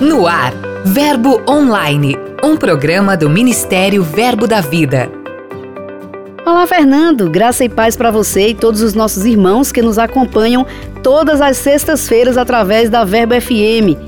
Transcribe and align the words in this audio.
No 0.00 0.28
ar, 0.28 0.54
Verbo 0.84 1.42
Online, 1.48 2.16
um 2.44 2.56
programa 2.56 3.16
do 3.16 3.28
Ministério 3.28 4.00
Verbo 4.04 4.46
da 4.46 4.60
Vida. 4.60 5.10
Olá, 6.46 6.68
Fernando. 6.68 7.28
Graça 7.28 7.64
e 7.64 7.68
paz 7.68 7.96
para 7.96 8.12
você 8.12 8.50
e 8.50 8.54
todos 8.54 8.80
os 8.80 8.94
nossos 8.94 9.24
irmãos 9.24 9.72
que 9.72 9.82
nos 9.82 9.98
acompanham 9.98 10.64
todas 11.02 11.40
as 11.40 11.56
sextas-feiras 11.56 12.38
através 12.38 12.88
da 12.88 13.04
Verbo 13.04 13.34
FM. 13.40 13.98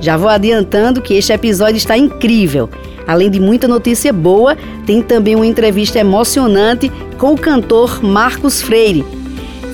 Já 0.00 0.16
vou 0.16 0.28
adiantando 0.28 1.02
que 1.02 1.14
este 1.14 1.32
episódio 1.32 1.78
está 1.78 1.96
incrível. 1.96 2.70
Além 3.04 3.28
de 3.28 3.40
muita 3.40 3.66
notícia 3.66 4.12
boa, 4.12 4.56
tem 4.86 5.02
também 5.02 5.34
uma 5.34 5.46
entrevista 5.46 5.98
emocionante 5.98 6.92
com 7.18 7.32
o 7.32 7.38
cantor 7.38 8.00
Marcos 8.04 8.62
Freire. 8.62 9.04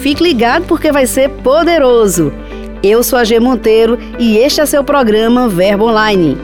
Fique 0.00 0.22
ligado 0.22 0.64
porque 0.64 0.90
vai 0.90 1.06
ser 1.06 1.28
poderoso. 1.28 2.32
Eu 2.82 3.02
sou 3.02 3.18
a 3.18 3.24
G 3.24 3.40
Monteiro 3.40 3.98
e 4.18 4.36
este 4.36 4.60
é 4.60 4.66
seu 4.66 4.84
programa 4.84 5.48
Verbo 5.48 5.86
Online. 5.86 6.36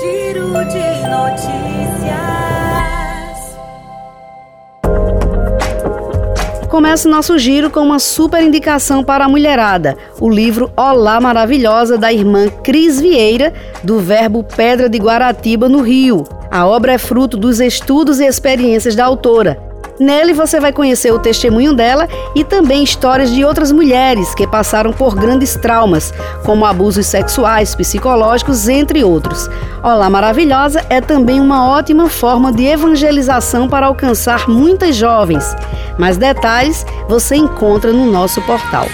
Giro 0.00 0.52
de 0.66 1.08
notícias. 1.08 2.14
Começa 6.68 7.08
o 7.08 7.10
nosso 7.10 7.38
giro 7.38 7.70
com 7.70 7.80
uma 7.80 7.98
super 7.98 8.42
indicação 8.42 9.02
para 9.02 9.24
a 9.24 9.28
mulherada, 9.28 9.96
o 10.20 10.28
livro 10.28 10.70
Olá 10.76 11.20
Maravilhosa 11.20 11.96
da 11.96 12.12
irmã 12.12 12.48
Cris 12.48 13.00
Vieira, 13.00 13.54
do 13.82 14.00
Verbo 14.00 14.44
Pedra 14.44 14.88
de 14.88 14.98
Guaratiba, 14.98 15.68
no 15.68 15.80
Rio. 15.80 16.24
A 16.50 16.66
obra 16.66 16.92
é 16.92 16.98
fruto 16.98 17.36
dos 17.36 17.58
estudos 17.58 18.20
e 18.20 18.26
experiências 18.26 18.94
da 18.94 19.04
autora 19.04 19.73
Nele 19.98 20.32
você 20.32 20.58
vai 20.58 20.72
conhecer 20.72 21.12
o 21.12 21.20
testemunho 21.20 21.72
dela 21.72 22.08
e 22.34 22.42
também 22.42 22.82
histórias 22.82 23.30
de 23.30 23.44
outras 23.44 23.70
mulheres 23.70 24.34
que 24.34 24.46
passaram 24.46 24.92
por 24.92 25.14
grandes 25.14 25.54
traumas, 25.54 26.12
como 26.44 26.64
abusos 26.64 27.06
sexuais, 27.06 27.76
psicológicos, 27.76 28.68
entre 28.68 29.04
outros. 29.04 29.48
Olá 29.82 30.10
Maravilhosa 30.10 30.84
é 30.90 31.00
também 31.00 31.40
uma 31.40 31.68
ótima 31.68 32.08
forma 32.08 32.52
de 32.52 32.64
evangelização 32.64 33.68
para 33.68 33.86
alcançar 33.86 34.48
muitas 34.48 34.96
jovens. 34.96 35.54
Mais 35.96 36.16
detalhes 36.16 36.84
você 37.08 37.36
encontra 37.36 37.92
no 37.92 38.10
nosso 38.10 38.42
portal. 38.42 38.86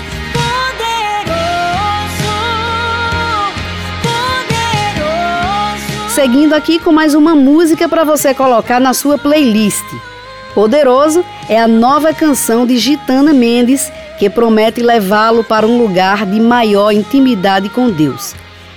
Seguindo 6.11 6.53
aqui 6.53 6.79
com 6.79 6.93
mais 6.93 7.15
uma 7.15 7.35
música 7.35 7.89
para 7.89 8.05
você 8.05 8.35
colocar 8.35 8.79
na 8.79 8.93
sua 8.93 9.17
playlist. 9.17 10.10
Poderoso 10.55 11.25
é 11.49 11.61
a 11.61 11.69
nova 11.69 12.13
canção 12.13 12.67
de 12.67 12.77
Gitana 12.77 13.33
Mendes 13.33 13.91
que 14.19 14.29
promete 14.29 14.83
levá-lo 14.83 15.43
para 15.43 15.67
um 15.67 15.79
lugar 15.79 16.27
de 16.27 16.39
maior 16.41 16.91
intimidade 16.91 17.69
com 17.71 17.89
Deus. 17.91 18.35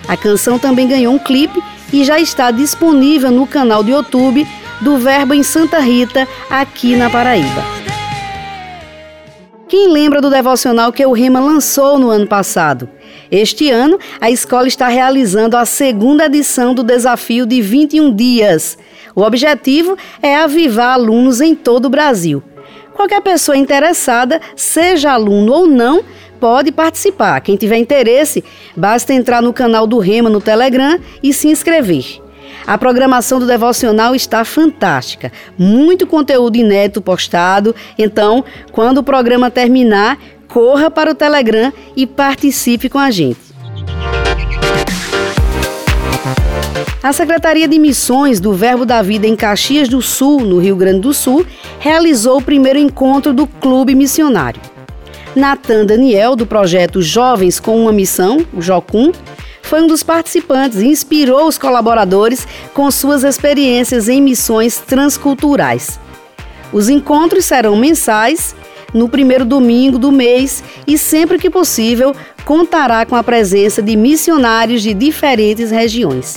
A 0.07 0.15
canção 0.15 0.57
também 0.57 0.87
ganhou 0.87 1.13
um 1.13 1.19
clipe 1.19 1.61
e 1.91 2.03
já 2.03 2.19
está 2.19 2.51
disponível 2.51 3.31
no 3.31 3.45
canal 3.45 3.83
do 3.83 3.91
YouTube 3.91 4.47
do 4.81 4.97
Verbo 4.97 5.33
em 5.33 5.43
Santa 5.43 5.79
Rita, 5.79 6.27
aqui 6.49 6.95
na 6.95 7.09
Paraíba. 7.09 7.82
Quem 9.67 9.87
lembra 9.87 10.21
do 10.21 10.29
devocional 10.29 10.91
que 10.91 11.05
o 11.05 11.13
Rema 11.13 11.39
lançou 11.39 11.97
no 11.97 12.09
ano 12.09 12.27
passado? 12.27 12.89
Este 13.31 13.71
ano, 13.71 13.97
a 14.19 14.29
escola 14.29 14.67
está 14.67 14.87
realizando 14.87 15.55
a 15.55 15.65
segunda 15.65 16.25
edição 16.25 16.75
do 16.75 16.83
desafio 16.83 17.45
de 17.45 17.61
21 17.61 18.13
dias. 18.13 18.77
O 19.15 19.21
objetivo 19.21 19.97
é 20.21 20.35
avivar 20.35 20.93
alunos 20.93 21.41
em 21.41 21.55
todo 21.55 21.85
o 21.85 21.89
Brasil. 21.89 22.43
Qualquer 22.93 23.21
pessoa 23.21 23.57
interessada, 23.57 24.39
seja 24.55 25.11
aluno 25.11 25.51
ou 25.53 25.65
não, 25.65 26.03
pode 26.39 26.71
participar. 26.71 27.41
Quem 27.41 27.55
tiver 27.55 27.77
interesse, 27.77 28.43
basta 28.75 29.13
entrar 29.13 29.41
no 29.41 29.53
canal 29.53 29.87
do 29.87 29.97
Rema 29.97 30.29
no 30.29 30.41
Telegram 30.41 30.99
e 31.23 31.33
se 31.33 31.47
inscrever. 31.47 32.22
A 32.65 32.77
programação 32.77 33.39
do 33.39 33.45
devocional 33.45 34.15
está 34.15 34.45
fantástica, 34.45 35.31
muito 35.57 36.07
conteúdo 36.07 36.55
inédito 36.55 37.01
postado. 37.01 37.75
Então, 37.97 38.43
quando 38.71 38.99
o 38.99 39.03
programa 39.03 39.51
terminar, 39.51 40.17
corra 40.47 40.89
para 40.89 41.11
o 41.11 41.15
Telegram 41.15 41.73
e 41.95 42.07
participe 42.07 42.87
com 42.87 42.99
a 42.99 43.11
gente. 43.11 43.53
A 47.01 47.11
Secretaria 47.11 47.67
de 47.67 47.77
Missões 47.77 48.39
do 48.39 48.53
Verbo 48.53 48.85
da 48.85 49.01
Vida 49.01 49.27
em 49.27 49.35
Caxias 49.35 49.89
do 49.89 50.01
Sul, 50.01 50.39
no 50.39 50.59
Rio 50.59 50.77
Grande 50.77 51.01
do 51.01 51.13
Sul, 51.13 51.45
realizou 51.77 52.37
o 52.37 52.41
primeiro 52.41 52.79
encontro 52.79 53.33
do 53.33 53.45
Clube 53.45 53.93
Missionário. 53.93 54.61
Natan 55.35 55.85
Daniel, 55.85 56.35
do 56.35 56.45
projeto 56.45 57.01
Jovens 57.01 57.59
com 57.59 57.77
uma 57.77 57.91
Missão, 57.91 58.45
o 58.53 58.61
JOCUM, 58.61 59.11
foi 59.63 59.81
um 59.81 59.87
dos 59.87 60.03
participantes 60.03 60.79
e 60.79 60.87
inspirou 60.87 61.47
os 61.47 61.57
colaboradores 61.57 62.47
com 62.73 62.91
suas 62.91 63.23
experiências 63.23 64.07
em 64.07 64.21
missões 64.21 64.77
transculturais. 64.77 65.99
Os 66.71 66.89
encontros 66.89 67.45
serão 67.45 67.75
mensais, 67.75 68.55
no 68.93 69.09
primeiro 69.09 69.43
domingo 69.43 69.97
do 69.97 70.11
mês 70.11 70.63
e, 70.85 70.97
sempre 70.97 71.39
que 71.39 71.49
possível, 71.49 72.13
contará 72.45 73.05
com 73.05 73.15
a 73.15 73.23
presença 73.23 73.81
de 73.81 73.95
missionários 73.95 74.83
de 74.83 74.93
diferentes 74.93 75.71
regiões. 75.71 76.35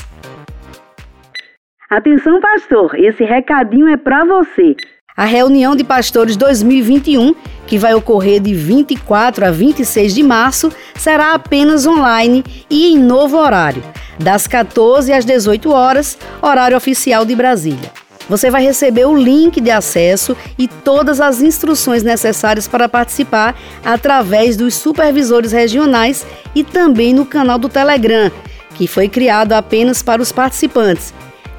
Atenção, 1.91 2.41
pastor, 2.41 2.99
esse 2.99 3.25
recadinho 3.25 3.89
é 3.89 3.97
para 3.97 4.25
você. 4.25 4.75
A 5.17 5.25
reunião 5.25 5.75
de 5.77 5.85
pastores 5.85 6.37
2021, 6.37 7.35
que 7.67 7.79
vai 7.79 7.95
ocorrer 7.95 8.41
de 8.41 8.55
24 8.55 9.47
a 9.47 9.51
26 9.51 10.15
de 10.15 10.23
março, 10.23 10.71
será 10.97 11.35
apenas 11.35 11.87
online 11.87 12.45
e 12.71 12.93
em 12.93 12.99
novo 12.99 13.37
horário, 13.37 13.83
das 14.19 14.47
14 14.47 15.13
às 15.13 15.25
18 15.25 15.71
horas, 15.71 16.17
horário 16.41 16.77
oficial 16.77 17.25
de 17.25 17.35
Brasília. 17.35 17.91
Você 18.29 18.51
vai 18.51 18.63
receber 18.63 19.07
o 19.07 19.17
link 19.17 19.61
de 19.61 19.71
acesso 19.71 20.37
e 20.59 20.67
todas 20.67 21.21
as 21.21 21.41
instruções 21.41 22.03
necessárias 22.03 22.67
para 22.67 22.89
participar 22.89 23.57
através 23.85 24.57
dos 24.57 24.75
supervisores 24.75 25.53
regionais 25.53 26.27
e 26.55 26.65
também 26.65 27.15
no 27.15 27.25
canal 27.25 27.59
do 27.59 27.69
Telegram, 27.69 28.31
que 28.75 28.89
foi 28.89 29.09
criado 29.09 29.53
apenas 29.53 30.03
para 30.03 30.21
os 30.21 30.33
participantes 30.33 31.15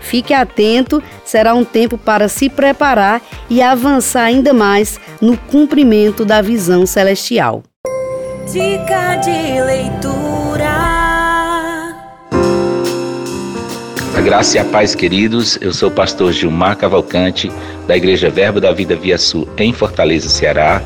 Fique 0.07 0.33
atento, 0.33 1.03
será 1.25 1.53
um 1.53 1.65
tempo 1.65 1.97
para 1.97 2.29
se 2.29 2.49
preparar 2.49 3.21
e 3.49 3.61
avançar 3.61 4.23
ainda 4.23 4.53
mais 4.53 4.97
no 5.19 5.35
cumprimento 5.35 6.23
da 6.23 6.41
visão 6.41 6.85
celestial. 6.85 7.61
Dica 8.49 9.17
de 9.17 9.61
leitura. 9.61 10.77
A 14.15 14.21
graça 14.23 14.55
e 14.55 14.59
a 14.61 14.63
paz, 14.63 14.95
queridos. 14.95 15.57
Eu 15.59 15.73
sou 15.73 15.89
o 15.89 15.91
pastor 15.91 16.31
Gilmar 16.31 16.77
Cavalcante, 16.77 17.51
da 17.85 17.97
Igreja 17.97 18.29
Verbo 18.29 18.61
da 18.61 18.71
Vida 18.71 18.95
Via 18.95 19.17
Sul, 19.17 19.45
em 19.57 19.73
Fortaleza, 19.73 20.29
Ceará. 20.29 20.81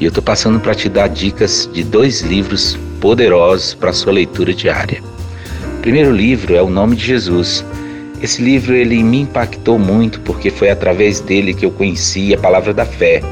E 0.00 0.04
eu 0.04 0.08
estou 0.08 0.24
passando 0.24 0.58
para 0.58 0.74
te 0.74 0.88
dar 0.88 1.08
dicas 1.08 1.70
de 1.72 1.84
dois 1.84 2.20
livros 2.20 2.76
poderosos 3.00 3.74
para 3.74 3.92
sua 3.92 4.12
leitura 4.12 4.52
diária. 4.52 5.00
O 5.78 5.82
primeiro 5.82 6.10
livro 6.10 6.52
é 6.52 6.60
O 6.60 6.68
Nome 6.68 6.96
de 6.96 7.06
Jesus 7.06 7.64
esse 8.26 8.42
livro 8.42 8.74
ele 8.74 9.04
me 9.04 9.20
impactou 9.20 9.78
muito 9.78 10.20
porque 10.20 10.50
foi 10.50 10.68
através 10.68 11.20
dele 11.20 11.54
que 11.54 11.64
eu 11.64 11.70
conheci 11.70 12.34
a 12.34 12.38
palavra 12.38 12.74
da 12.74 12.84
fé. 12.84 13.22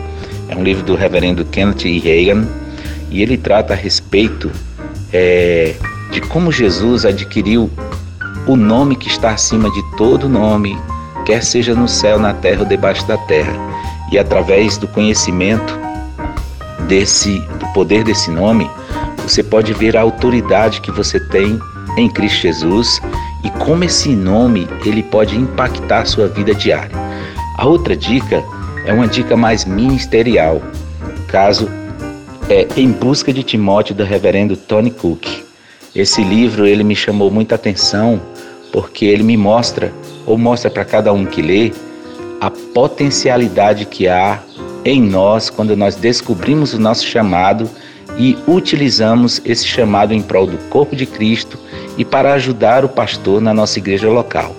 É 0.48 0.54
um 0.54 0.62
livro 0.62 0.84
do 0.84 0.94
reverendo 0.94 1.44
Kenneth 1.44 1.84
E. 1.84 1.98
Reagan 1.98 2.46
e 3.10 3.20
ele 3.20 3.36
trata 3.36 3.72
a 3.72 3.76
respeito 3.76 4.52
é, 5.12 5.74
de 6.12 6.20
como 6.20 6.52
Jesus 6.52 7.04
adquiriu 7.04 7.68
o 8.46 8.54
nome 8.54 8.94
que 8.94 9.08
está 9.08 9.30
acima 9.30 9.68
de 9.68 9.82
todo 9.96 10.28
nome, 10.28 10.78
quer 11.26 11.42
seja 11.42 11.74
no 11.74 11.88
céu, 11.88 12.16
na 12.16 12.32
terra 12.32 12.60
ou 12.60 12.66
debaixo 12.66 13.04
da 13.08 13.18
terra. 13.18 13.52
E 14.12 14.18
através 14.18 14.78
do 14.78 14.86
conhecimento 14.86 15.76
desse, 16.86 17.40
do 17.58 17.66
poder 17.72 18.04
desse 18.04 18.30
nome, 18.30 18.70
você 19.26 19.42
pode 19.42 19.72
ver 19.72 19.96
a 19.96 20.02
autoridade 20.02 20.80
que 20.80 20.92
você 20.92 21.18
tem 21.18 21.58
em 21.96 22.08
Cristo 22.08 22.42
Jesus 22.42 23.00
e 23.44 23.50
como 23.50 23.84
esse 23.84 24.08
nome 24.16 24.66
ele 24.84 25.02
pode 25.02 25.36
impactar 25.36 26.00
a 26.00 26.04
sua 26.06 26.26
vida 26.26 26.54
diária. 26.54 26.96
A 27.58 27.66
outra 27.66 27.94
dica 27.94 28.42
é 28.86 28.92
uma 28.92 29.06
dica 29.06 29.36
mais 29.36 29.64
ministerial, 29.64 30.62
caso 31.28 31.68
é 32.48 32.66
Em 32.76 32.90
Busca 32.90 33.32
de 33.32 33.42
Timóteo 33.42 33.94
do 33.94 34.02
reverendo 34.02 34.56
Tony 34.56 34.90
Cook. 34.90 35.26
Esse 35.94 36.24
livro 36.24 36.66
ele 36.66 36.82
me 36.82 36.96
chamou 36.96 37.30
muita 37.30 37.54
atenção 37.54 38.20
porque 38.72 39.04
ele 39.04 39.22
me 39.22 39.36
mostra 39.36 39.92
ou 40.26 40.36
mostra 40.36 40.70
para 40.70 40.84
cada 40.84 41.12
um 41.12 41.24
que 41.24 41.40
lê 41.40 41.72
a 42.40 42.50
potencialidade 42.50 43.84
que 43.84 44.08
há 44.08 44.42
em 44.84 45.00
nós 45.00 45.48
quando 45.48 45.76
nós 45.76 45.94
descobrimos 45.94 46.74
o 46.74 46.78
nosso 46.78 47.06
chamado 47.06 47.70
e 48.16 48.36
utilizamos 48.46 49.40
esse 49.44 49.66
chamado 49.66 50.12
em 50.12 50.22
prol 50.22 50.46
do 50.46 50.58
corpo 50.68 50.94
de 50.94 51.06
Cristo 51.06 51.58
e 51.96 52.04
para 52.04 52.34
ajudar 52.34 52.84
o 52.84 52.88
pastor 52.88 53.40
na 53.40 53.52
nossa 53.54 53.78
igreja 53.78 54.08
local. 54.08 54.54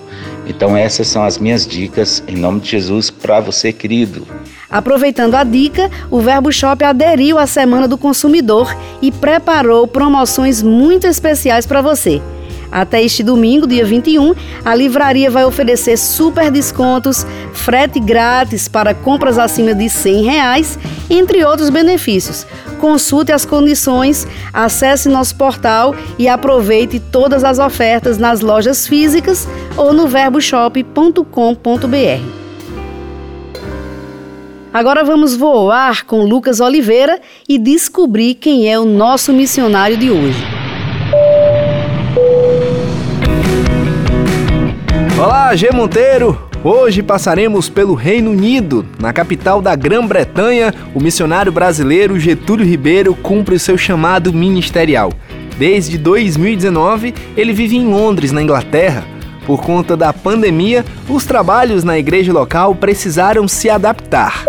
Então, 0.46 0.76
essas 0.76 1.08
são 1.08 1.24
as 1.24 1.38
minhas 1.38 1.66
dicas 1.66 2.22
em 2.28 2.36
nome 2.36 2.60
de 2.60 2.70
Jesus 2.70 3.10
para 3.10 3.40
você, 3.40 3.72
querido. 3.72 4.26
Aproveitando 4.70 5.34
a 5.34 5.42
dica, 5.42 5.90
o 6.10 6.20
Verbo 6.20 6.52
Shop 6.52 6.82
aderiu 6.84 7.38
à 7.38 7.46
Semana 7.46 7.88
do 7.88 7.98
Consumidor 7.98 8.74
e 9.02 9.10
preparou 9.10 9.86
promoções 9.86 10.62
muito 10.62 11.06
especiais 11.06 11.66
para 11.66 11.82
você. 11.82 12.22
Até 12.70 13.02
este 13.02 13.22
domingo, 13.22 13.66
dia 13.66 13.84
21, 13.84 14.34
a 14.64 14.74
livraria 14.74 15.30
vai 15.30 15.44
oferecer 15.44 15.96
super 15.96 16.50
descontos, 16.50 17.26
frete 17.52 18.00
grátis 18.00 18.68
para 18.68 18.94
compras 18.94 19.38
acima 19.38 19.74
de 19.74 19.88
100 19.88 20.24
reais, 20.24 20.78
entre 21.08 21.44
outros 21.44 21.70
benefícios. 21.70 22.46
Consulte 22.80 23.32
as 23.32 23.44
condições, 23.44 24.26
acesse 24.52 25.08
nosso 25.08 25.36
portal 25.36 25.94
e 26.18 26.28
aproveite 26.28 27.00
todas 27.00 27.44
as 27.44 27.58
ofertas 27.58 28.18
nas 28.18 28.40
lojas 28.40 28.86
físicas 28.86 29.48
ou 29.76 29.92
no 29.92 30.06
verboshop.com.br. 30.06 32.46
Agora 34.72 35.02
vamos 35.02 35.34
voar 35.34 36.04
com 36.04 36.22
Lucas 36.22 36.60
Oliveira 36.60 37.18
e 37.48 37.58
descobrir 37.58 38.34
quem 38.34 38.70
é 38.70 38.78
o 38.78 38.84
nosso 38.84 39.32
missionário 39.32 39.96
de 39.96 40.10
hoje. 40.10 40.55
Olá, 45.18 45.56
G 45.56 45.70
Monteiro! 45.72 46.38
Hoje 46.62 47.02
passaremos 47.02 47.70
pelo 47.70 47.94
Reino 47.94 48.32
Unido. 48.32 48.84
Na 49.00 49.14
capital 49.14 49.62
da 49.62 49.74
Grã-Bretanha, 49.74 50.74
o 50.94 51.00
missionário 51.00 51.50
brasileiro 51.50 52.20
Getúlio 52.20 52.66
Ribeiro 52.66 53.14
cumpre 53.14 53.54
o 53.54 53.58
seu 53.58 53.78
chamado 53.78 54.30
ministerial. 54.30 55.10
Desde 55.58 55.96
2019, 55.96 57.14
ele 57.34 57.54
vive 57.54 57.78
em 57.78 57.88
Londres, 57.88 58.30
na 58.30 58.42
Inglaterra. 58.42 59.04
Por 59.46 59.62
conta 59.62 59.96
da 59.96 60.12
pandemia, 60.12 60.84
os 61.08 61.24
trabalhos 61.24 61.82
na 61.82 61.98
igreja 61.98 62.30
local 62.30 62.74
precisaram 62.74 63.48
se 63.48 63.70
adaptar. 63.70 64.44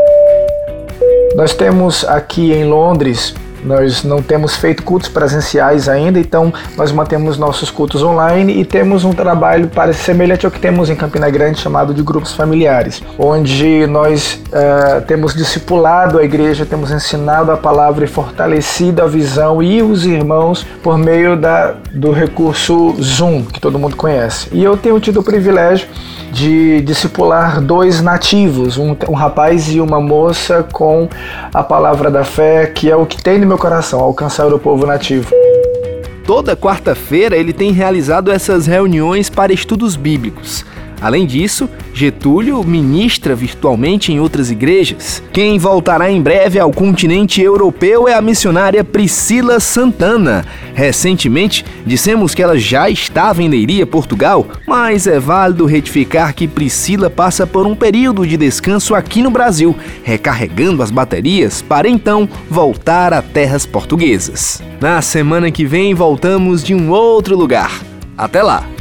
Nós 1.33 1.53
temos 1.53 2.03
aqui 2.03 2.51
em 2.51 2.65
Londres 2.65 3.33
nós 3.67 4.03
não 4.03 4.21
temos 4.21 4.55
feito 4.55 4.81
cultos 4.83 5.09
presenciais 5.09 5.89
ainda, 5.89 6.19
então 6.19 6.53
nós 6.75 6.91
mantemos 6.91 7.37
nossos 7.37 7.69
cultos 7.69 8.01
online 8.01 8.59
e 8.59 8.65
temos 8.65 9.03
um 9.03 9.11
trabalho 9.11 9.69
parece 9.73 10.03
semelhante 10.03 10.45
ao 10.45 10.51
que 10.51 10.59
temos 10.59 10.89
em 10.89 10.95
Campina 10.95 11.29
Grande, 11.29 11.59
chamado 11.59 11.93
de 11.93 12.01
grupos 12.01 12.33
familiares, 12.33 13.03
onde 13.17 13.85
nós 13.87 14.41
uh, 14.47 15.01
temos 15.05 15.35
discipulado 15.35 16.17
a 16.17 16.23
igreja, 16.23 16.65
temos 16.65 16.91
ensinado 16.91 17.51
a 17.51 17.57
palavra 17.57 18.05
e 18.05 18.07
fortalecido 18.07 19.01
a 19.01 19.07
visão 19.07 19.61
e 19.61 19.81
os 19.81 20.05
irmãos 20.05 20.65
por 20.81 20.97
meio 20.97 21.35
da, 21.35 21.75
do 21.93 22.11
recurso 22.11 22.95
Zoom, 23.01 23.43
que 23.43 23.59
todo 23.59 23.77
mundo 23.77 23.95
conhece. 23.95 24.47
E 24.51 24.63
eu 24.63 24.77
tenho 24.77 24.99
tido 24.99 25.19
o 25.19 25.23
privilégio 25.23 25.87
de 26.31 26.81
discipular 26.81 27.61
dois 27.61 28.01
nativos, 28.01 28.77
um, 28.77 28.95
um 29.09 29.13
rapaz 29.13 29.73
e 29.73 29.79
uma 29.79 29.99
moça 29.99 30.63
com 30.71 31.07
a 31.53 31.63
palavra 31.63 32.11
da 32.11 32.23
fé, 32.23 32.67
que 32.67 32.89
é 32.89 32.95
o 32.95 33.05
que 33.05 33.21
tem 33.21 33.39
no 33.39 33.47
meu 33.47 33.57
coração, 33.57 33.99
alcançar 33.99 34.53
o 34.53 34.59
povo 34.59 34.85
nativo. 34.85 35.31
Toda 36.25 36.57
quarta-feira 36.57 37.37
ele 37.37 37.53
tem 37.53 37.71
realizado 37.71 38.31
essas 38.31 38.67
reuniões 38.67 39.29
para 39.29 39.53
estudos 39.53 39.95
bíblicos. 39.95 40.65
Além 40.99 41.25
disso, 41.25 41.69
Getúlio 41.93 42.63
ministra 42.63 43.35
virtualmente 43.35 44.11
em 44.11 44.19
outras 44.19 44.49
igrejas. 44.49 45.21
Quem 45.31 45.59
voltará 45.59 46.11
em 46.11 46.21
breve 46.21 46.59
ao 46.59 46.71
continente 46.71 47.41
europeu 47.41 48.07
é 48.07 48.13
a 48.13 48.21
missionária 48.21 48.83
Priscila 48.83 49.59
Santana. 49.59 50.45
Recentemente, 50.73 51.63
dissemos 51.85 52.33
que 52.33 52.41
ela 52.41 52.57
já 52.57 52.89
estava 52.89 53.41
em 53.43 53.49
Leiria, 53.49 53.85
Portugal, 53.85 54.47
mas 54.67 55.07
é 55.07 55.19
válido 55.19 55.65
retificar 55.65 56.33
que 56.33 56.47
Priscila 56.47 57.09
passa 57.09 57.45
por 57.45 57.65
um 57.65 57.75
período 57.75 58.25
de 58.25 58.37
descanso 58.37 58.95
aqui 58.95 59.21
no 59.21 59.29
Brasil, 59.29 59.75
recarregando 60.03 60.81
as 60.81 60.91
baterias 60.91 61.61
para 61.61 61.87
então 61.87 62.27
voltar 62.49 63.13
a 63.13 63.21
terras 63.21 63.65
portuguesas. 63.65 64.61
Na 64.81 65.01
semana 65.01 65.51
que 65.51 65.65
vem, 65.65 65.93
voltamos 65.93 66.63
de 66.63 66.73
um 66.73 66.91
outro 66.91 67.35
lugar. 67.35 67.81
Até 68.17 68.41
lá! 68.41 68.76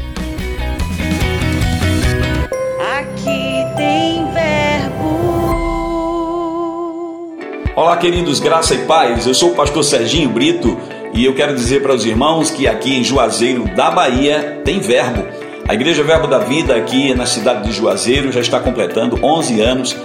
Olá, 7.77 7.99
queridos, 7.99 8.41
graça 8.41 8.75
e 8.75 8.79
paz. 8.87 9.27
Eu 9.27 9.35
sou 9.35 9.51
o 9.51 9.55
pastor 9.55 9.85
Serginho 9.85 10.31
Brito 10.31 10.79
e 11.13 11.27
eu 11.27 11.35
quero 11.35 11.55
dizer 11.55 11.83
para 11.83 11.95
os 11.95 12.07
irmãos 12.07 12.51
que 12.51 12.67
aqui 12.67 12.97
em 12.97 13.05
Juazeiro 13.05 13.65
da 13.77 13.91
Bahia 13.91 14.63
tem 14.65 14.81
verbo. 14.81 15.27
A 15.69 15.75
Igreja 15.75 16.03
Verbo 16.03 16.27
da 16.27 16.39
Vida 16.39 16.75
aqui 16.75 17.15
na 17.15 17.27
cidade 17.27 17.69
de 17.69 17.77
Juazeiro 17.77 18.33
já 18.33 18.41
está 18.41 18.59
completando 18.61 19.19
11 19.23 19.61
anos. 19.61 19.97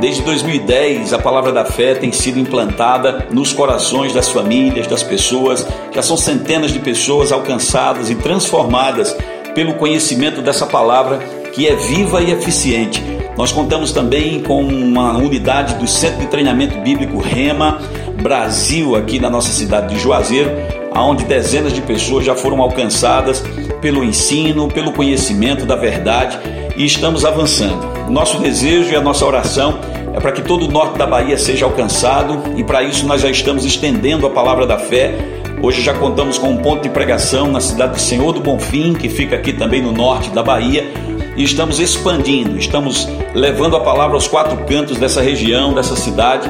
Desde 0.00 0.22
2010, 0.22 1.12
a 1.12 1.20
palavra 1.20 1.52
da 1.52 1.64
fé 1.64 1.94
tem 1.94 2.10
sido 2.10 2.40
implantada 2.40 3.28
nos 3.30 3.52
corações 3.52 4.12
das 4.12 4.28
famílias, 4.28 4.88
das 4.88 5.04
pessoas. 5.04 5.64
Já 5.94 6.02
são 6.02 6.16
centenas 6.16 6.72
de 6.72 6.80
pessoas 6.80 7.30
alcançadas 7.30 8.10
e 8.10 8.16
transformadas 8.16 9.16
pelo 9.54 9.74
conhecimento 9.74 10.42
dessa 10.42 10.66
palavra 10.66 11.18
que 11.52 11.68
é 11.68 11.76
viva 11.76 12.20
e 12.20 12.32
eficiente 12.32 13.19
nós 13.36 13.52
contamos 13.52 13.92
também 13.92 14.40
com 14.42 14.62
uma 14.62 15.16
unidade 15.16 15.74
do 15.76 15.86
Centro 15.86 16.20
de 16.20 16.26
Treinamento 16.26 16.78
Bíblico 16.80 17.18
Rema 17.18 17.78
Brasil, 18.22 18.96
aqui 18.96 19.18
na 19.18 19.30
nossa 19.30 19.50
cidade 19.50 19.94
de 19.94 20.00
Juazeiro, 20.00 20.50
onde 20.94 21.24
dezenas 21.24 21.72
de 21.72 21.80
pessoas 21.80 22.24
já 22.24 22.34
foram 22.34 22.60
alcançadas 22.60 23.42
pelo 23.80 24.04
ensino, 24.04 24.68
pelo 24.68 24.92
conhecimento 24.92 25.64
da 25.64 25.76
verdade 25.76 26.38
e 26.76 26.84
estamos 26.84 27.24
avançando. 27.24 28.10
Nosso 28.10 28.38
desejo 28.38 28.92
e 28.92 28.96
a 28.96 29.00
nossa 29.00 29.24
oração 29.24 29.78
é 30.14 30.20
para 30.20 30.32
que 30.32 30.42
todo 30.42 30.66
o 30.66 30.70
norte 30.70 30.98
da 30.98 31.06
Bahia 31.06 31.38
seja 31.38 31.64
alcançado 31.64 32.42
e 32.56 32.64
para 32.64 32.82
isso 32.82 33.06
nós 33.06 33.22
já 33.22 33.30
estamos 33.30 33.64
estendendo 33.64 34.26
a 34.26 34.30
palavra 34.30 34.66
da 34.66 34.78
fé. 34.78 35.14
Hoje 35.62 35.82
já 35.82 35.94
contamos 35.94 36.38
com 36.38 36.48
um 36.48 36.56
ponto 36.56 36.82
de 36.82 36.88
pregação 36.88 37.50
na 37.50 37.60
cidade 37.60 37.94
de 37.94 38.00
Senhor 38.00 38.32
do 38.32 38.40
Bonfim, 38.40 38.94
que 38.94 39.08
fica 39.08 39.36
aqui 39.36 39.52
também 39.52 39.82
no 39.82 39.92
norte 39.92 40.30
da 40.30 40.42
Bahia, 40.42 40.90
e 41.36 41.44
estamos 41.44 41.78
expandindo, 41.78 42.58
estamos 42.58 43.08
levando 43.34 43.76
a 43.76 43.80
palavra 43.80 44.16
aos 44.16 44.26
quatro 44.26 44.56
cantos 44.64 44.98
dessa 44.98 45.20
região, 45.20 45.72
dessa 45.72 45.96
cidade, 45.96 46.48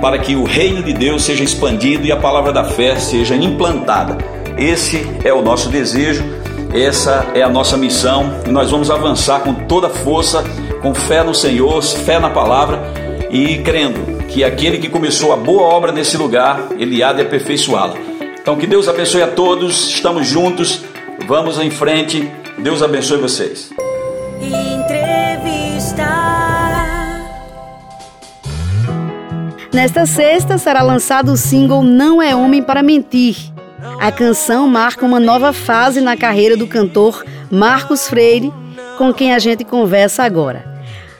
para 0.00 0.18
que 0.18 0.34
o 0.34 0.44
reino 0.44 0.82
de 0.82 0.92
Deus 0.92 1.22
seja 1.22 1.44
expandido 1.44 2.06
e 2.06 2.12
a 2.12 2.16
palavra 2.16 2.52
da 2.52 2.64
fé 2.64 2.96
seja 2.96 3.34
implantada. 3.34 4.16
Esse 4.56 5.06
é 5.24 5.32
o 5.32 5.42
nosso 5.42 5.68
desejo, 5.68 6.24
essa 6.72 7.26
é 7.34 7.42
a 7.42 7.48
nossa 7.48 7.76
missão 7.76 8.40
e 8.46 8.50
nós 8.50 8.70
vamos 8.70 8.90
avançar 8.90 9.40
com 9.40 9.52
toda 9.52 9.88
força, 9.88 10.44
com 10.80 10.94
fé 10.94 11.22
no 11.22 11.34
Senhor, 11.34 11.82
fé 11.82 12.18
na 12.18 12.30
palavra 12.30 12.80
e 13.30 13.58
crendo 13.58 14.24
que 14.28 14.44
aquele 14.44 14.78
que 14.78 14.88
começou 14.88 15.32
a 15.32 15.36
boa 15.36 15.62
obra 15.62 15.92
nesse 15.92 16.16
lugar, 16.16 16.68
ele 16.78 17.02
há 17.02 17.12
de 17.12 17.22
aperfeiçoá-la. 17.22 17.94
Então 18.40 18.56
que 18.56 18.66
Deus 18.66 18.88
abençoe 18.88 19.22
a 19.22 19.28
todos, 19.28 19.88
estamos 19.88 20.26
juntos, 20.26 20.82
vamos 21.26 21.58
em 21.58 21.70
frente. 21.70 22.30
Deus 22.58 22.82
abençoe 22.82 23.18
vocês. 23.18 23.70
Nesta 29.72 30.04
sexta 30.04 30.58
será 30.58 30.82
lançado 30.82 31.32
o 31.32 31.36
single 31.36 31.82
Não 31.82 32.20
é 32.20 32.34
Homem 32.34 32.62
para 32.62 32.82
Mentir. 32.82 33.36
A 34.00 34.12
canção 34.12 34.68
marca 34.68 35.06
uma 35.06 35.18
nova 35.18 35.52
fase 35.52 36.00
na 36.00 36.16
carreira 36.16 36.56
do 36.56 36.66
cantor 36.66 37.24
Marcos 37.50 38.06
Freire, 38.06 38.52
com 38.98 39.14
quem 39.14 39.32
a 39.32 39.38
gente 39.38 39.64
conversa 39.64 40.22
agora. 40.22 40.64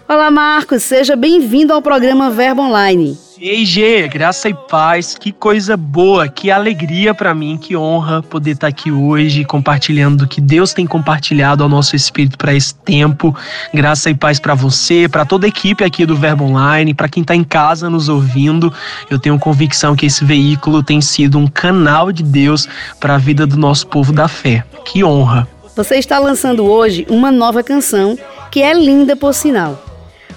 Olá, 0.08 0.30
Marcos, 0.30 0.82
seja 0.82 1.16
bem-vindo 1.16 1.72
ao 1.72 1.80
programa 1.80 2.28
Verbo 2.28 2.62
Online. 2.62 3.16
Ei, 3.42 3.64
G, 3.64 4.06
graça 4.06 4.50
e 4.50 4.54
paz, 4.54 5.16
que 5.18 5.32
coisa 5.32 5.74
boa, 5.74 6.28
que 6.28 6.50
alegria 6.50 7.14
para 7.14 7.34
mim, 7.34 7.56
que 7.56 7.74
honra 7.74 8.22
poder 8.22 8.50
estar 8.50 8.66
tá 8.66 8.68
aqui 8.68 8.92
hoje 8.92 9.46
compartilhando 9.46 10.18
do 10.18 10.28
que 10.28 10.42
Deus 10.42 10.74
tem 10.74 10.86
compartilhado 10.86 11.62
ao 11.62 11.68
nosso 11.68 11.96
espírito 11.96 12.36
para 12.36 12.52
esse 12.52 12.74
tempo. 12.74 13.34
Graça 13.72 14.10
e 14.10 14.14
paz 14.14 14.38
para 14.38 14.54
você, 14.54 15.08
para 15.08 15.24
toda 15.24 15.46
a 15.46 15.48
equipe 15.48 15.82
aqui 15.82 16.04
do 16.04 16.14
Verbo 16.14 16.44
Online, 16.44 16.92
para 16.92 17.08
quem 17.08 17.22
está 17.22 17.34
em 17.34 17.42
casa 17.42 17.88
nos 17.88 18.10
ouvindo. 18.10 18.70
Eu 19.08 19.18
tenho 19.18 19.38
convicção 19.38 19.96
que 19.96 20.04
esse 20.04 20.22
veículo 20.22 20.82
tem 20.82 21.00
sido 21.00 21.38
um 21.38 21.46
canal 21.46 22.12
de 22.12 22.22
Deus 22.22 22.68
para 23.00 23.14
a 23.14 23.18
vida 23.18 23.46
do 23.46 23.56
nosso 23.56 23.86
povo 23.86 24.12
da 24.12 24.28
fé. 24.28 24.62
Que 24.84 25.02
honra. 25.02 25.48
Você 25.74 25.96
está 25.96 26.18
lançando 26.18 26.66
hoje 26.66 27.06
uma 27.08 27.32
nova 27.32 27.62
canção 27.62 28.18
que 28.50 28.60
é 28.60 28.74
linda 28.74 29.16
por 29.16 29.32
sinal. 29.32 29.89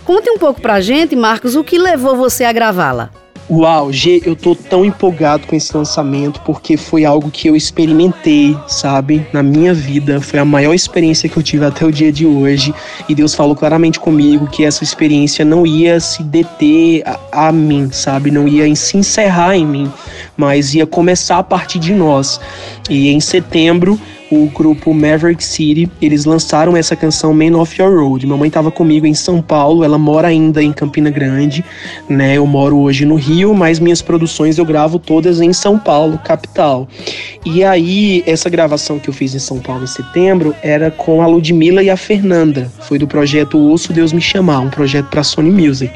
Conte 0.06 0.30
um 0.30 0.38
pouco 0.38 0.60
pra 0.60 0.82
gente, 0.82 1.16
Marcos, 1.16 1.56
o 1.56 1.64
que 1.64 1.78
levou 1.78 2.16
você 2.16 2.44
a 2.44 2.52
gravá-la. 2.52 3.10
Uau, 3.50 3.92
G, 3.92 4.22
eu 4.26 4.38
tô 4.38 4.56
tão 4.56 4.86
empolgado 4.86 5.46
com 5.46 5.56
esse 5.56 5.76
lançamento 5.76 6.40
porque 6.42 6.78
foi 6.78 7.04
algo 7.04 7.30
que 7.30 7.48
eu 7.50 7.56
experimentei, 7.56 8.58
sabe, 8.68 9.28
na 9.34 9.44
minha 9.44 9.74
vida. 9.74 10.22
Foi 10.22 10.40
a 10.40 10.46
maior 10.46 10.74
experiência 10.74 11.28
que 11.28 11.38
eu 11.38 11.44
tive 11.44 11.66
até 11.66 11.86
o 11.86 11.92
dia 11.92 12.12
de 12.12 12.26
hoje. 12.26 12.74
E 13.08 13.14
Deus 13.14 13.36
falou 13.36 13.54
claramente 13.54 14.00
comigo 14.00 14.48
que 14.48 14.64
essa 14.64 14.84
experiência 14.84 15.44
não 15.44 15.68
ia 15.68 16.00
se 16.00 16.24
deter 16.24 17.04
a, 17.06 17.48
a 17.48 17.52
mim, 17.52 17.90
sabe, 17.92 18.32
não 18.32 18.48
ia 18.48 18.74
se 18.76 18.98
encerrar 18.98 19.56
em 19.58 19.66
mim, 19.66 19.92
mas 20.38 20.74
ia 20.74 20.88
começar 20.88 21.38
a 21.38 21.44
partir 21.44 21.80
de 21.80 21.94
nós. 21.94 22.40
E 22.90 23.10
em 23.10 23.20
setembro, 23.20 24.00
o 24.34 24.48
grupo 24.48 24.94
Maverick 24.94 25.44
City, 25.44 25.90
eles 26.02 26.26
lançaram 26.26 26.76
essa 26.76 26.96
canção 26.96 27.34
Man 27.34 27.58
of 27.58 27.80
Your 27.80 27.94
Road. 27.94 28.26
Minha 28.26 28.38
mãe 28.38 28.48
estava 28.48 28.72
comigo 28.72 29.06
em 29.06 29.14
São 29.14 29.42
Paulo, 29.42 29.84
ela 29.84 29.98
mora 29.98 30.28
ainda 30.28 30.62
em 30.64 30.74
Campina 30.74 31.10
Grande, 31.10 31.64
né? 32.10 32.38
Eu 32.38 32.46
moro 32.46 32.78
hoje 32.80 33.06
no 33.06 33.16
Rio, 33.16 33.54
mas 33.54 33.80
minhas 33.80 34.02
produções 34.02 34.58
eu 34.58 34.66
gravo 34.66 34.98
todas 34.98 35.40
em 35.40 35.54
São 35.54 35.78
Paulo, 35.78 36.20
capital. 36.24 36.88
E 37.46 37.64
aí, 37.64 38.24
essa 38.26 38.50
gravação 38.50 39.00
que 39.00 39.10
eu 39.10 39.14
fiz 39.14 39.36
em 39.36 39.40
São 39.40 39.60
Paulo 39.60 39.84
em 39.84 39.88
setembro 39.88 40.56
era 40.64 40.90
com 40.90 41.22
a 41.22 41.28
Ludmilla 41.28 41.84
e 41.84 41.90
a 41.90 41.98
Fernanda. 41.98 42.72
Foi 42.82 42.98
do 42.98 43.08
projeto 43.08 43.58
Ouço 43.58 43.94
Deus 43.94 44.14
Me 44.14 44.22
Chamar, 44.22 44.60
um 44.62 44.70
projeto 44.70 45.08
para 45.08 45.24
Sony 45.24 45.52
Music. 45.52 45.94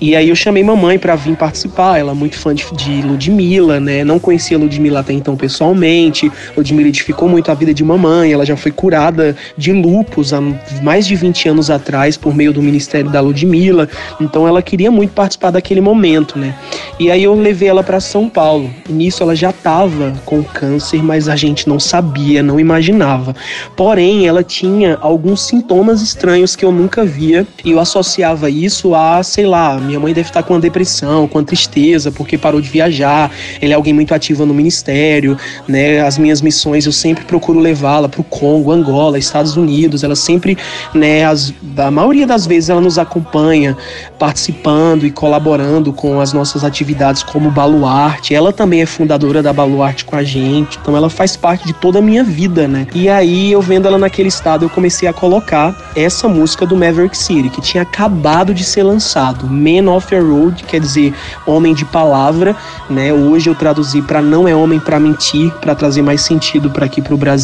E 0.00 0.16
aí 0.16 0.30
eu 0.30 0.36
chamei 0.36 0.64
mamãe 0.64 0.98
para 0.98 1.14
vir 1.14 1.36
participar, 1.36 1.98
ela 1.98 2.12
é 2.12 2.14
muito 2.14 2.38
fã 2.38 2.54
de, 2.54 2.64
de 2.74 3.02
Ludmilla, 3.02 3.78
né? 3.78 4.02
Não 4.02 4.18
conhecia 4.18 4.58
Ludmilla 4.58 5.00
até 5.00 5.12
então 5.12 5.36
pessoalmente. 5.36 6.32
Ludmilla 6.56 6.88
edificou 6.88 7.28
muito 7.28 7.50
a 7.50 7.54
vida 7.60 7.74
de 7.74 7.84
mamãe, 7.84 8.32
ela 8.32 8.46
já 8.46 8.56
foi 8.56 8.72
curada 8.72 9.36
de 9.56 9.70
lupus 9.72 10.32
há 10.32 10.40
mais 10.82 11.06
de 11.06 11.14
20 11.14 11.50
anos 11.50 11.70
atrás 11.70 12.16
por 12.16 12.34
meio 12.34 12.52
do 12.52 12.62
ministério 12.62 13.10
da 13.10 13.20
Ludmilla. 13.20 13.86
Então 14.18 14.48
ela 14.48 14.62
queria 14.62 14.90
muito 14.90 15.12
participar 15.12 15.50
daquele 15.50 15.80
momento, 15.80 16.38
né? 16.38 16.54
E 16.98 17.10
aí 17.10 17.22
eu 17.22 17.34
levei 17.34 17.68
ela 17.68 17.82
para 17.82 18.00
São 18.00 18.28
Paulo. 18.28 18.70
E 18.88 18.92
nisso 18.92 19.22
ela 19.22 19.36
já 19.36 19.50
estava 19.50 20.14
com 20.24 20.42
câncer, 20.42 21.02
mas 21.02 21.28
a 21.28 21.36
gente 21.36 21.68
não 21.68 21.78
sabia, 21.78 22.42
não 22.42 22.58
imaginava. 22.58 23.36
Porém, 23.76 24.26
ela 24.26 24.42
tinha 24.42 24.96
alguns 25.00 25.42
sintomas 25.42 26.00
estranhos 26.00 26.56
que 26.56 26.64
eu 26.64 26.72
nunca 26.72 27.04
via 27.04 27.46
e 27.62 27.72
eu 27.72 27.78
associava 27.78 28.48
isso 28.48 28.94
a, 28.94 29.22
sei 29.22 29.46
lá, 29.46 29.78
minha 29.78 30.00
mãe 30.00 30.14
deve 30.14 30.30
estar 30.30 30.42
com 30.42 30.54
uma 30.54 30.60
depressão, 30.60 31.28
com 31.28 31.38
uma 31.38 31.44
tristeza 31.44 32.10
porque 32.10 32.38
parou 32.38 32.60
de 32.60 32.70
viajar. 32.70 33.30
Ele 33.60 33.72
é 33.72 33.76
alguém 33.76 33.92
muito 33.92 34.14
ativo 34.14 34.46
no 34.46 34.54
ministério, 34.54 35.36
né? 35.68 36.00
As 36.00 36.16
minhas 36.16 36.40
missões 36.40 36.86
eu 36.86 36.92
sempre 36.92 37.24
procuro 37.24 37.49
levá-la 37.58 38.08
para 38.08 38.20
o 38.20 38.24
Congo, 38.24 38.70
Angola, 38.70 39.18
Estados 39.18 39.56
Unidos. 39.56 40.04
Ela 40.04 40.14
sempre, 40.14 40.56
né, 40.94 41.24
as, 41.24 41.52
a 41.76 41.90
maioria 41.90 42.26
das 42.26 42.46
vezes 42.46 42.70
ela 42.70 42.80
nos 42.80 42.98
acompanha, 42.98 43.76
participando 44.18 45.04
e 45.04 45.10
colaborando 45.10 45.92
com 45.92 46.20
as 46.20 46.32
nossas 46.32 46.64
atividades 46.64 47.22
como 47.22 47.50
Baluarte. 47.50 48.34
Ela 48.34 48.52
também 48.52 48.82
é 48.82 48.86
fundadora 48.86 49.42
da 49.42 49.52
Baluarte 49.52 50.04
com 50.04 50.16
a 50.16 50.22
gente, 50.22 50.78
então 50.80 50.96
ela 50.96 51.10
faz 51.10 51.36
parte 51.36 51.66
de 51.66 51.72
toda 51.72 51.98
a 51.98 52.02
minha 52.02 52.22
vida, 52.22 52.68
né? 52.68 52.86
E 52.94 53.08
aí 53.08 53.52
eu 53.52 53.60
vendo 53.60 53.86
ela 53.86 53.98
naquele 53.98 54.28
estado, 54.28 54.64
eu 54.64 54.70
comecei 54.70 55.08
a 55.08 55.12
colocar 55.12 55.92
essa 55.96 56.28
música 56.28 56.66
do 56.66 56.76
Maverick 56.76 57.16
City, 57.16 57.48
que 57.48 57.60
tinha 57.60 57.82
acabado 57.82 58.54
de 58.54 58.64
ser 58.64 58.82
lançado, 58.82 59.46
Man 59.46 59.90
of 59.90 60.14
Your 60.14 60.24
Road, 60.24 60.64
quer 60.64 60.80
dizer, 60.80 61.14
homem 61.46 61.74
de 61.74 61.84
palavra, 61.84 62.54
né? 62.88 63.12
Hoje 63.12 63.48
eu 63.48 63.54
traduzi 63.54 64.02
para 64.02 64.20
não 64.20 64.46
é 64.46 64.54
homem 64.54 64.78
para 64.78 64.98
mentir, 65.00 65.52
para 65.60 65.74
trazer 65.74 66.02
mais 66.02 66.20
sentido 66.20 66.70
para 66.70 66.86
aqui 66.86 67.00
pro 67.00 67.16
Brasil. 67.16 67.39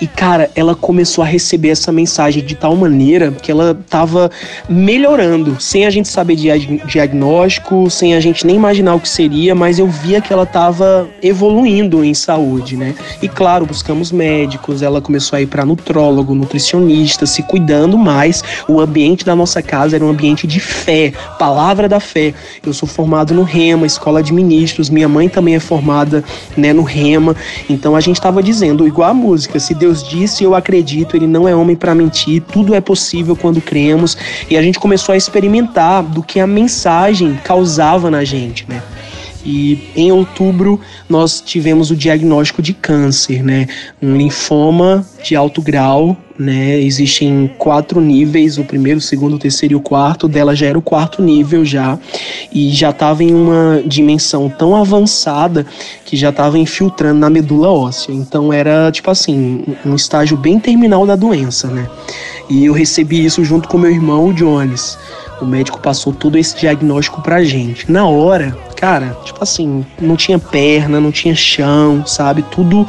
E 0.00 0.06
cara, 0.06 0.50
ela 0.54 0.74
começou 0.74 1.22
a 1.22 1.26
receber 1.26 1.68
essa 1.68 1.92
mensagem 1.92 2.44
de 2.44 2.54
tal 2.54 2.74
maneira 2.74 3.30
que 3.30 3.50
ela 3.50 3.78
tava 3.88 4.30
melhorando, 4.68 5.60
sem 5.60 5.86
a 5.86 5.90
gente 5.90 6.08
saber 6.08 6.36
de 6.36 6.48
diagnóstico, 6.86 7.90
sem 7.90 8.14
a 8.14 8.20
gente 8.20 8.46
nem 8.46 8.56
imaginar 8.56 8.94
o 8.94 9.00
que 9.00 9.08
seria, 9.08 9.54
mas 9.54 9.78
eu 9.78 9.86
via 9.86 10.20
que 10.20 10.32
ela 10.32 10.46
tava 10.46 11.08
evoluindo 11.22 12.04
em 12.04 12.14
saúde, 12.14 12.76
né? 12.76 12.94
E 13.20 13.28
claro, 13.28 13.66
buscamos 13.66 14.10
médicos, 14.10 14.82
ela 14.82 15.00
começou 15.00 15.36
a 15.36 15.42
ir 15.42 15.46
para 15.46 15.64
nutrólogo, 15.64 16.34
nutricionista, 16.34 17.26
se 17.26 17.42
cuidando 17.42 17.98
mais. 17.98 18.42
O 18.68 18.80
ambiente 18.80 19.24
da 19.24 19.36
nossa 19.36 19.62
casa 19.62 19.96
era 19.96 20.04
um 20.04 20.08
ambiente 20.08 20.46
de 20.46 20.60
fé, 20.60 21.12
palavra 21.38 21.88
da 21.88 22.00
fé. 22.00 22.34
Eu 22.64 22.72
sou 22.72 22.88
formado 22.88 23.34
no 23.34 23.42
Rema, 23.42 23.86
escola 23.86 24.22
de 24.22 24.32
ministros, 24.32 24.90
minha 24.90 25.08
mãe 25.08 25.28
também 25.28 25.54
é 25.54 25.60
formada, 25.60 26.24
né, 26.56 26.72
no 26.72 26.82
Rema. 26.82 27.36
Então 27.68 27.94
a 27.94 28.00
gente 28.00 28.16
estava 28.16 28.42
dizendo, 28.42 28.86
igual 29.00 29.10
a 29.10 29.14
música, 29.14 29.58
se 29.58 29.72
Deus 29.72 30.06
disse, 30.06 30.44
eu 30.44 30.54
acredito, 30.54 31.16
ele 31.16 31.26
não 31.26 31.48
é 31.48 31.54
homem 31.54 31.74
para 31.74 31.94
mentir, 31.94 32.42
tudo 32.42 32.74
é 32.74 32.82
possível 32.82 33.34
quando 33.34 33.58
cremos. 33.60 34.16
E 34.50 34.58
a 34.58 34.62
gente 34.62 34.78
começou 34.78 35.14
a 35.14 35.16
experimentar 35.16 36.02
do 36.02 36.22
que 36.22 36.38
a 36.38 36.46
mensagem 36.46 37.40
causava 37.42 38.10
na 38.10 38.24
gente, 38.24 38.66
né? 38.68 38.82
E 39.44 39.88
em 39.96 40.12
outubro 40.12 40.80
nós 41.08 41.40
tivemos 41.40 41.90
o 41.90 41.96
diagnóstico 41.96 42.60
de 42.60 42.74
câncer, 42.74 43.42
né? 43.42 43.66
Um 44.00 44.16
linfoma 44.16 45.04
de 45.22 45.34
alto 45.34 45.62
grau, 45.62 46.16
né? 46.38 46.80
Existem 46.80 47.50
quatro 47.58 48.00
níveis, 48.00 48.58
o 48.58 48.64
primeiro, 48.64 48.98
o 48.98 49.02
segundo, 49.02 49.36
o 49.36 49.38
terceiro 49.38 49.74
e 49.74 49.76
o 49.76 49.80
quarto. 49.80 50.28
Dela 50.28 50.54
já 50.54 50.66
era 50.66 50.78
o 50.78 50.82
quarto 50.82 51.22
nível 51.22 51.64
já 51.64 51.98
e 52.52 52.70
já 52.70 52.90
estava 52.90 53.22
em 53.22 53.32
uma 53.32 53.82
dimensão 53.84 54.48
tão 54.48 54.74
avançada 54.76 55.66
que 56.04 56.16
já 56.16 56.30
estava 56.30 56.58
infiltrando 56.58 57.20
na 57.20 57.30
medula 57.30 57.70
óssea. 57.70 58.12
Então 58.12 58.52
era 58.52 58.90
tipo 58.90 59.10
assim, 59.10 59.64
um 59.84 59.94
estágio 59.94 60.36
bem 60.36 60.58
terminal 60.58 61.06
da 61.06 61.16
doença, 61.16 61.68
né? 61.68 61.88
E 62.48 62.64
eu 62.64 62.72
recebi 62.72 63.24
isso 63.24 63.44
junto 63.44 63.68
com 63.68 63.78
meu 63.78 63.90
irmão, 63.90 64.26
o 64.26 64.34
Jones. 64.34 64.98
O 65.40 65.46
médico 65.46 65.80
passou 65.80 66.12
todo 66.12 66.36
esse 66.36 66.56
diagnóstico 66.58 67.22
pra 67.22 67.42
gente. 67.42 67.90
Na 67.90 68.06
hora, 68.06 68.54
cara, 68.80 69.14
tipo 69.24 69.42
assim, 69.42 69.84
não 70.00 70.16
tinha 70.16 70.38
perna, 70.38 70.98
não 70.98 71.12
tinha 71.12 71.34
chão, 71.34 72.06
sabe? 72.06 72.42
Tudo 72.50 72.88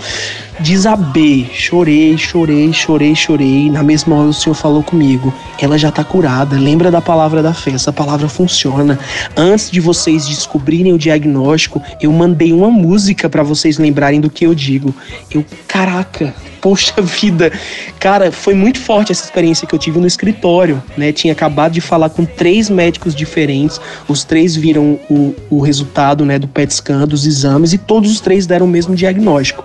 desabei. 0.61 1.49
Chorei, 1.53 2.17
chorei, 2.17 2.71
chorei, 2.71 3.13
chorei. 3.13 3.69
Na 3.69 3.83
mesma 3.83 4.15
hora 4.15 4.29
o 4.29 4.33
Senhor 4.33 4.55
falou 4.55 4.81
comigo: 4.81 5.33
ela 5.59 5.77
já 5.77 5.91
tá 5.91 6.03
curada. 6.03 6.57
Lembra 6.57 6.89
da 6.89 7.01
palavra 7.01 7.43
da 7.43 7.53
fé, 7.53 7.71
essa 7.71 7.91
palavra 7.91 8.29
funciona. 8.29 8.97
Antes 9.35 9.69
de 9.69 9.81
vocês 9.81 10.27
descobrirem 10.27 10.93
o 10.93 10.97
diagnóstico, 10.97 11.81
eu 12.01 12.11
mandei 12.11 12.53
uma 12.53 12.69
música 12.69 13.29
para 13.29 13.43
vocês 13.43 13.77
lembrarem 13.77 14.21
do 14.21 14.29
que 14.29 14.45
eu 14.45 14.55
digo. 14.55 14.95
Eu, 15.29 15.43
caraca, 15.67 16.33
poxa 16.61 17.01
vida. 17.01 17.51
Cara, 17.99 18.31
foi 18.31 18.53
muito 18.53 18.79
forte 18.79 19.11
essa 19.11 19.25
experiência 19.25 19.67
que 19.67 19.73
eu 19.73 19.79
tive 19.79 19.99
no 19.99 20.07
escritório, 20.07 20.81
né? 20.95 21.11
Tinha 21.11 21.33
acabado 21.33 21.73
de 21.73 21.81
falar 21.81 22.09
com 22.09 22.23
três 22.23 22.69
médicos 22.69 23.15
diferentes, 23.15 23.81
os 24.07 24.23
três 24.23 24.55
viram 24.55 24.99
o, 25.09 25.35
o 25.49 25.59
resultado, 25.59 25.80
né, 26.25 26.39
do 26.39 26.47
PET 26.47 26.73
scan, 26.73 27.07
dos 27.07 27.25
exames, 27.25 27.73
e 27.73 27.77
todos 27.77 28.11
os 28.11 28.19
três 28.19 28.45
deram 28.45 28.65
o 28.65 28.69
mesmo 28.69 28.95
diagnóstico. 28.95 29.63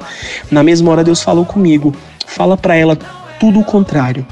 Na 0.50 0.62
mesma 0.62 0.90
hora, 0.90 1.04
Deus 1.04 1.22
falou 1.22 1.44
comigo, 1.44 1.94
fala 2.26 2.56
para 2.56 2.76
ela 2.76 2.96
tudo 3.38 3.60
o 3.60 3.64
contrário. 3.64 4.26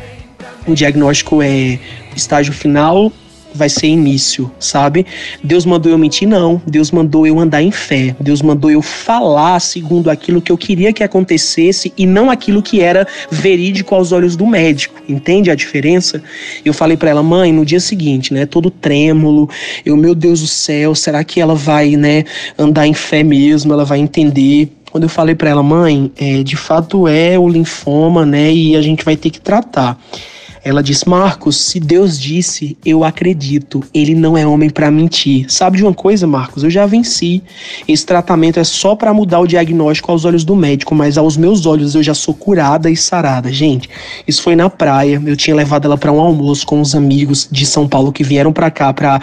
O 0.66 0.74
diagnóstico 0.74 1.42
é 1.42 1.78
estágio 2.16 2.52
final 2.52 3.12
vai 3.54 3.68
ser 3.68 3.86
início, 3.86 4.50
sabe? 4.58 5.06
Deus 5.42 5.64
mandou 5.64 5.90
eu 5.90 5.96
mentir? 5.96 6.28
Não. 6.28 6.60
Deus 6.66 6.90
mandou 6.90 7.26
eu 7.26 7.38
andar 7.38 7.62
em 7.62 7.70
fé. 7.70 8.14
Deus 8.20 8.42
mandou 8.42 8.70
eu 8.70 8.82
falar 8.82 9.60
segundo 9.60 10.10
aquilo 10.10 10.42
que 10.42 10.50
eu 10.50 10.58
queria 10.58 10.92
que 10.92 11.04
acontecesse 11.04 11.92
e 11.96 12.06
não 12.06 12.30
aquilo 12.30 12.62
que 12.62 12.80
era 12.80 13.06
verídico 13.30 13.94
aos 13.94 14.12
olhos 14.12 14.36
do 14.36 14.46
médico. 14.46 15.00
Entende 15.08 15.50
a 15.50 15.54
diferença? 15.54 16.22
Eu 16.64 16.74
falei 16.74 16.96
para 16.96 17.10
ela, 17.10 17.22
mãe, 17.22 17.52
no 17.52 17.64
dia 17.64 17.80
seguinte, 17.80 18.34
né, 18.34 18.46
todo 18.46 18.70
trêmulo, 18.70 19.48
eu, 19.84 19.96
meu 19.96 20.14
Deus 20.14 20.40
do 20.40 20.46
céu, 20.46 20.94
será 20.94 21.22
que 21.22 21.40
ela 21.40 21.54
vai, 21.54 21.96
né, 21.96 22.24
andar 22.58 22.86
em 22.86 22.94
fé 22.94 23.22
mesmo? 23.22 23.72
Ela 23.72 23.84
vai 23.84 23.98
entender? 23.98 24.70
Quando 24.90 25.04
eu 25.04 25.08
falei 25.08 25.34
para 25.34 25.50
ela, 25.50 25.62
mãe, 25.62 26.10
é, 26.16 26.42
de 26.42 26.56
fato 26.56 27.08
é 27.08 27.38
o 27.38 27.48
linfoma, 27.48 28.24
né, 28.24 28.52
e 28.52 28.76
a 28.76 28.82
gente 28.82 29.04
vai 29.04 29.16
ter 29.16 29.30
que 29.30 29.40
tratar. 29.40 29.98
Ela 30.64 30.82
diz: 30.82 31.04
Marcos, 31.04 31.56
se 31.56 31.78
Deus 31.78 32.18
disse, 32.18 32.76
eu 32.84 33.04
acredito. 33.04 33.84
Ele 33.92 34.14
não 34.14 34.36
é 34.36 34.46
homem 34.46 34.70
para 34.70 34.90
mentir. 34.90 35.44
Sabe 35.52 35.76
de 35.76 35.84
uma 35.84 35.92
coisa, 35.92 36.26
Marcos? 36.26 36.64
Eu 36.64 36.70
já 36.70 36.86
venci. 36.86 37.42
Esse 37.86 38.06
tratamento 38.06 38.58
é 38.58 38.64
só 38.64 38.96
para 38.96 39.12
mudar 39.12 39.40
o 39.40 39.46
diagnóstico 39.46 40.10
aos 40.10 40.24
olhos 40.24 40.42
do 40.42 40.56
médico, 40.56 40.94
mas 40.94 41.18
aos 41.18 41.36
meus 41.36 41.66
olhos 41.66 41.94
eu 41.94 42.02
já 42.02 42.14
sou 42.14 42.32
curada 42.32 42.90
e 42.90 42.96
sarada. 42.96 43.52
Gente, 43.52 43.90
isso 44.26 44.42
foi 44.42 44.56
na 44.56 44.70
praia. 44.70 45.22
Eu 45.26 45.36
tinha 45.36 45.54
levado 45.54 45.84
ela 45.84 45.98
para 45.98 46.10
um 46.10 46.18
almoço 46.18 46.66
com 46.66 46.80
os 46.80 46.94
amigos 46.94 47.46
de 47.52 47.66
São 47.66 47.86
Paulo 47.86 48.10
que 48.10 48.24
vieram 48.24 48.52
para 48.52 48.70
cá 48.70 48.90
para 48.94 49.20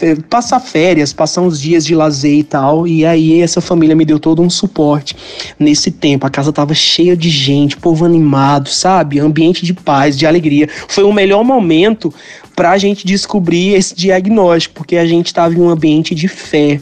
eh, 0.00 0.16
passar 0.30 0.60
férias, 0.60 1.12
passar 1.12 1.40
uns 1.40 1.60
dias 1.60 1.84
de 1.84 1.94
lazer 1.96 2.38
e 2.38 2.44
tal. 2.44 2.86
E 2.86 3.04
aí 3.04 3.42
essa 3.42 3.60
família 3.60 3.96
me 3.96 4.04
deu 4.04 4.20
todo 4.20 4.40
um 4.42 4.48
suporte 4.48 5.16
nesse 5.58 5.90
tempo. 5.90 6.24
A 6.24 6.30
casa 6.30 6.52
tava 6.52 6.72
cheia 6.72 7.16
de 7.16 7.30
gente, 7.30 7.76
povo 7.76 8.04
animado, 8.04 8.68
sabe? 8.68 9.18
Ambiente 9.18 9.66
de 9.66 9.74
paz, 9.74 10.16
de 10.16 10.24
alegria 10.24 10.67
foi 10.86 11.04
o 11.04 11.12
melhor 11.12 11.44
momento 11.44 12.12
para 12.58 12.72
a 12.72 12.76
gente 12.78 13.06
descobrir 13.06 13.74
esse 13.74 13.94
diagnóstico, 13.94 14.74
porque 14.74 14.96
a 14.96 15.06
gente 15.06 15.26
estava 15.26 15.54
em 15.54 15.60
um 15.60 15.70
ambiente 15.70 16.12
de 16.12 16.26
fé. 16.26 16.80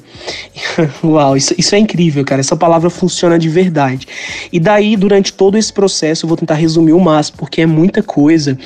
Uau, 1.04 1.37
isso, 1.37 1.54
isso 1.59 1.75
é 1.75 1.78
incrível, 1.78 2.25
cara. 2.25 2.40
Essa 2.40 2.56
palavra 2.56 2.88
funciona 2.88 3.38
de 3.38 3.47
verdade. 3.50 4.09
E 4.50 4.59
daí, 4.59 4.97
durante 4.97 5.35
todo 5.35 5.59
esse 5.59 5.71
processo, 5.71 6.25
eu 6.25 6.28
vou 6.28 6.37
tentar 6.38 6.54
resumir 6.54 6.95
o 6.95 6.99
máximo, 6.99 7.37
porque 7.37 7.61
é 7.61 7.66
muita 7.66 8.02
coisa. 8.02 8.56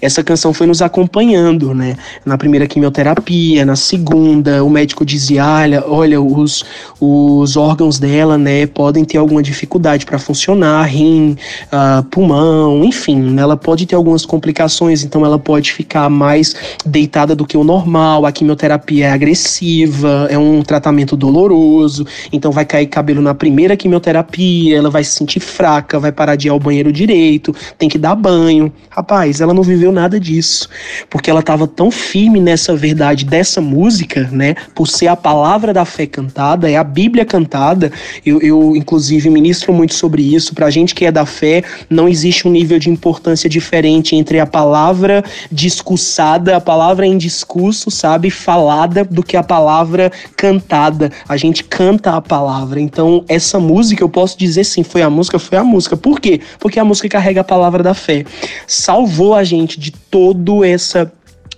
Essa 0.00 0.22
canção 0.22 0.54
foi 0.54 0.68
nos 0.68 0.80
acompanhando, 0.80 1.74
né? 1.74 1.96
Na 2.24 2.38
primeira 2.38 2.68
quimioterapia, 2.68 3.66
na 3.66 3.74
segunda, 3.74 4.62
o 4.62 4.70
médico 4.70 5.04
dizia: 5.04 5.44
olha, 5.44 5.84
olha 5.84 6.20
os, 6.20 6.64
os 7.00 7.56
órgãos 7.56 7.98
dela, 7.98 8.38
né, 8.38 8.68
podem 8.68 9.04
ter 9.04 9.18
alguma 9.18 9.42
dificuldade 9.42 10.06
para 10.06 10.20
funcionar, 10.20 10.84
rim, 10.84 11.36
uh, 11.72 12.04
pulmão, 12.04 12.84
enfim, 12.84 13.36
ela 13.40 13.56
pode 13.56 13.86
ter 13.86 13.96
algumas 13.96 14.24
complicações, 14.24 15.02
então 15.02 15.26
ela 15.26 15.38
pode 15.38 15.72
ficar 15.72 16.08
mais 16.08 16.59
deitada 16.84 17.34
do 17.34 17.46
que 17.46 17.56
o 17.56 17.64
normal, 17.64 18.26
a 18.26 18.32
quimioterapia 18.32 19.06
é 19.06 19.10
agressiva, 19.10 20.26
é 20.30 20.38
um 20.38 20.62
tratamento 20.62 21.16
doloroso, 21.16 22.06
então 22.32 22.50
vai 22.50 22.64
cair 22.64 22.86
cabelo 22.86 23.20
na 23.20 23.34
primeira 23.34 23.76
quimioterapia, 23.76 24.78
ela 24.78 24.90
vai 24.90 25.04
se 25.04 25.12
sentir 25.12 25.40
fraca, 25.40 25.98
vai 25.98 26.12
parar 26.12 26.36
de 26.36 26.48
ir 26.48 26.50
ao 26.50 26.60
banheiro 26.60 26.92
direito, 26.92 27.54
tem 27.78 27.88
que 27.88 27.98
dar 27.98 28.14
banho. 28.14 28.72
Rapaz, 28.88 29.40
ela 29.40 29.54
não 29.54 29.62
viveu 29.62 29.92
nada 29.92 30.18
disso, 30.18 30.68
porque 31.08 31.30
ela 31.30 31.40
estava 31.40 31.66
tão 31.66 31.90
firme 31.90 32.40
nessa 32.40 32.74
verdade 32.76 33.24
dessa 33.24 33.60
música, 33.60 34.28
né, 34.32 34.54
por 34.74 34.86
ser 34.86 35.08
a 35.08 35.16
palavra 35.16 35.72
da 35.72 35.84
fé 35.84 36.06
cantada, 36.06 36.70
é 36.70 36.76
a 36.76 36.84
Bíblia 36.84 37.24
cantada. 37.24 37.92
Eu, 38.24 38.40
eu 38.40 38.76
inclusive, 38.76 39.30
ministro 39.30 39.72
muito 39.72 39.94
sobre 39.94 40.22
isso. 40.34 40.54
Pra 40.54 40.70
gente 40.70 40.94
que 40.94 41.04
é 41.04 41.12
da 41.12 41.24
fé, 41.24 41.62
não 41.88 42.08
existe 42.08 42.46
um 42.46 42.50
nível 42.50 42.78
de 42.78 42.90
importância 42.90 43.48
diferente 43.48 44.14
entre 44.14 44.40
a 44.40 44.46
palavra 44.46 45.24
discursada, 45.50 46.49
a 46.54 46.60
palavra 46.60 47.06
em 47.06 47.16
discurso, 47.16 47.90
sabe, 47.90 48.30
falada, 48.30 49.04
do 49.04 49.22
que 49.22 49.36
a 49.36 49.42
palavra 49.42 50.10
cantada. 50.36 51.10
A 51.28 51.36
gente 51.36 51.64
canta 51.64 52.16
a 52.16 52.20
palavra. 52.20 52.80
Então, 52.80 53.24
essa 53.28 53.58
música, 53.58 54.02
eu 54.02 54.08
posso 54.08 54.38
dizer 54.38 54.64
sim, 54.64 54.82
foi 54.82 55.02
a 55.02 55.10
música, 55.10 55.38
foi 55.38 55.58
a 55.58 55.64
música. 55.64 55.96
Por 55.96 56.20
quê? 56.20 56.40
Porque 56.58 56.78
a 56.78 56.84
música 56.84 57.08
carrega 57.08 57.40
a 57.40 57.44
palavra 57.44 57.82
da 57.82 57.94
fé. 57.94 58.24
Salvou 58.66 59.34
a 59.34 59.44
gente 59.44 59.78
de 59.78 59.90
todo 59.90 60.64
essa 60.64 61.12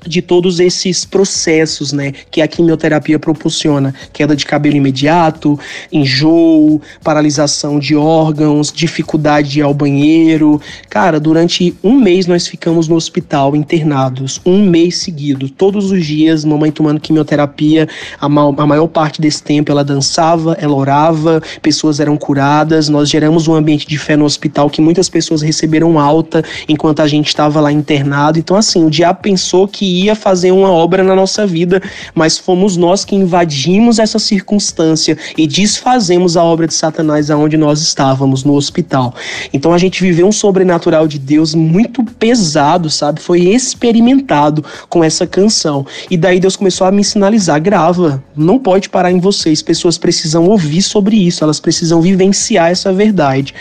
de 0.06 0.20
todos 0.20 0.60
esses 0.60 1.04
processos, 1.04 1.92
né, 1.92 2.12
que 2.30 2.40
a 2.40 2.48
quimioterapia 2.48 3.18
proporciona, 3.18 3.94
queda 4.12 4.34
de 4.34 4.44
cabelo 4.44 4.76
imediato, 4.76 5.58
enjoo, 5.90 6.80
paralisação 7.02 7.78
de 7.78 7.94
órgãos, 7.94 8.72
dificuldade 8.72 9.50
de 9.50 9.58
ir 9.60 9.62
ao 9.62 9.74
banheiro. 9.74 10.60
Cara, 10.88 11.18
durante 11.18 11.74
um 11.82 11.98
mês 11.98 12.26
nós 12.26 12.46
ficamos 12.46 12.88
no 12.88 12.96
hospital 12.96 13.54
internados, 13.56 14.40
um 14.44 14.64
mês 14.64 14.98
seguido, 14.98 15.48
todos 15.48 15.90
os 15.90 16.04
dias, 16.04 16.44
mamãe 16.44 16.70
tomando 16.70 17.00
quimioterapia, 17.00 17.88
a, 18.20 18.28
ma 18.28 18.42
a 18.42 18.66
maior 18.66 18.88
parte 18.88 19.20
desse 19.20 19.42
tempo 19.42 19.70
ela 19.70 19.84
dançava, 19.84 20.56
ela 20.60 20.74
orava, 20.74 21.42
pessoas 21.60 22.00
eram 22.00 22.16
curadas, 22.16 22.88
nós 22.88 23.08
geramos 23.08 23.48
um 23.48 23.54
ambiente 23.54 23.86
de 23.86 23.98
fé 23.98 24.16
no 24.16 24.24
hospital 24.24 24.68
que 24.70 24.80
muitas 24.80 25.08
pessoas 25.08 25.42
receberam 25.42 25.98
alta 25.98 26.44
enquanto 26.68 27.00
a 27.00 27.08
gente 27.08 27.28
estava 27.28 27.60
lá 27.60 27.72
internado. 27.72 28.38
Então 28.38 28.56
assim, 28.56 28.84
o 28.84 28.90
diabo 28.90 29.20
pensou 29.22 29.66
ia 30.00 30.14
fazer 30.14 30.52
uma 30.52 30.70
obra 30.70 31.02
na 31.02 31.14
nossa 31.14 31.46
vida, 31.46 31.82
mas 32.14 32.38
fomos 32.38 32.76
nós 32.76 33.04
que 33.04 33.14
invadimos 33.14 33.98
essa 33.98 34.18
circunstância 34.18 35.16
e 35.36 35.46
desfazemos 35.46 36.36
a 36.36 36.44
obra 36.44 36.66
de 36.66 36.74
Satanás 36.74 37.30
aonde 37.30 37.56
nós 37.56 37.80
estávamos, 37.80 38.44
no 38.44 38.54
hospital. 38.54 39.14
Então 39.52 39.72
a 39.72 39.78
gente 39.78 40.02
viveu 40.02 40.26
um 40.26 40.32
sobrenatural 40.32 41.06
de 41.06 41.18
Deus 41.18 41.54
muito 41.54 42.04
pesado, 42.04 42.88
sabe? 42.90 43.20
Foi 43.20 43.40
experimentado 43.40 44.64
com 44.88 45.02
essa 45.04 45.26
canção. 45.26 45.86
E 46.10 46.16
daí 46.16 46.40
Deus 46.40 46.56
começou 46.56 46.86
a 46.86 46.92
me 46.92 47.04
sinalizar: 47.04 47.60
grava, 47.60 48.22
não 48.36 48.58
pode 48.58 48.88
parar 48.88 49.10
em 49.10 49.20
vocês. 49.20 49.62
Pessoas 49.62 49.98
precisam 49.98 50.46
ouvir 50.46 50.82
sobre 50.82 51.16
isso, 51.16 51.44
elas 51.44 51.60
precisam 51.60 52.00
vivenciar 52.00 52.70
essa 52.70 52.92
verdade. 52.92 53.54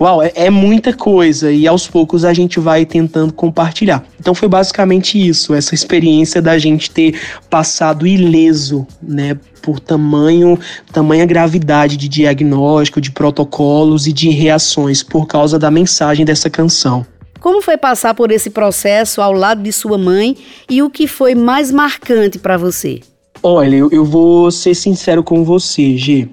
Uau, 0.00 0.22
é, 0.22 0.32
é 0.34 0.50
muita 0.50 0.92
coisa 0.92 1.52
e 1.52 1.66
aos 1.68 1.86
poucos 1.86 2.24
a 2.24 2.34
gente 2.34 2.58
vai 2.58 2.84
tentando 2.84 3.32
compartilhar. 3.32 4.04
Então 4.18 4.34
foi 4.34 4.48
basicamente 4.48 5.18
isso, 5.18 5.54
essa 5.64 5.74
experiência 5.74 6.42
da 6.42 6.58
gente 6.58 6.90
ter 6.90 7.18
passado 7.48 8.06
ileso, 8.06 8.86
né, 9.02 9.36
por 9.62 9.80
tamanho, 9.80 10.58
tamanha 10.92 11.24
gravidade 11.24 11.96
de 11.96 12.08
diagnóstico, 12.08 13.00
de 13.00 13.10
protocolos 13.10 14.06
e 14.06 14.12
de 14.12 14.28
reações 14.28 15.02
por 15.02 15.26
causa 15.26 15.58
da 15.58 15.70
mensagem 15.70 16.24
dessa 16.24 16.50
canção. 16.50 17.06
Como 17.40 17.60
foi 17.62 17.76
passar 17.76 18.14
por 18.14 18.30
esse 18.30 18.50
processo 18.50 19.20
ao 19.20 19.32
lado 19.32 19.62
de 19.62 19.72
sua 19.72 19.98
mãe 19.98 20.36
e 20.68 20.82
o 20.82 20.90
que 20.90 21.06
foi 21.06 21.34
mais 21.34 21.70
marcante 21.70 22.38
para 22.38 22.56
você? 22.56 23.00
Olha, 23.42 23.76
eu, 23.76 23.90
eu 23.90 24.04
vou 24.04 24.50
ser 24.50 24.74
sincero 24.74 25.22
com 25.22 25.44
você, 25.44 25.96
G 25.96 26.28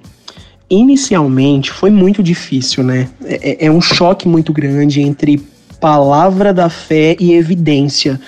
inicialmente 0.70 1.70
foi 1.70 1.90
muito 1.90 2.22
difícil, 2.22 2.82
né? 2.82 3.06
É, 3.22 3.66
é, 3.66 3.70
um 3.70 3.80
choque 3.80 4.26
muito 4.26 4.54
grande 4.54 5.02
entre 5.02 5.38
palavra 5.82 6.54
da 6.54 6.70
fé 6.70 7.16
e 7.18 7.34
evidência 7.34 8.20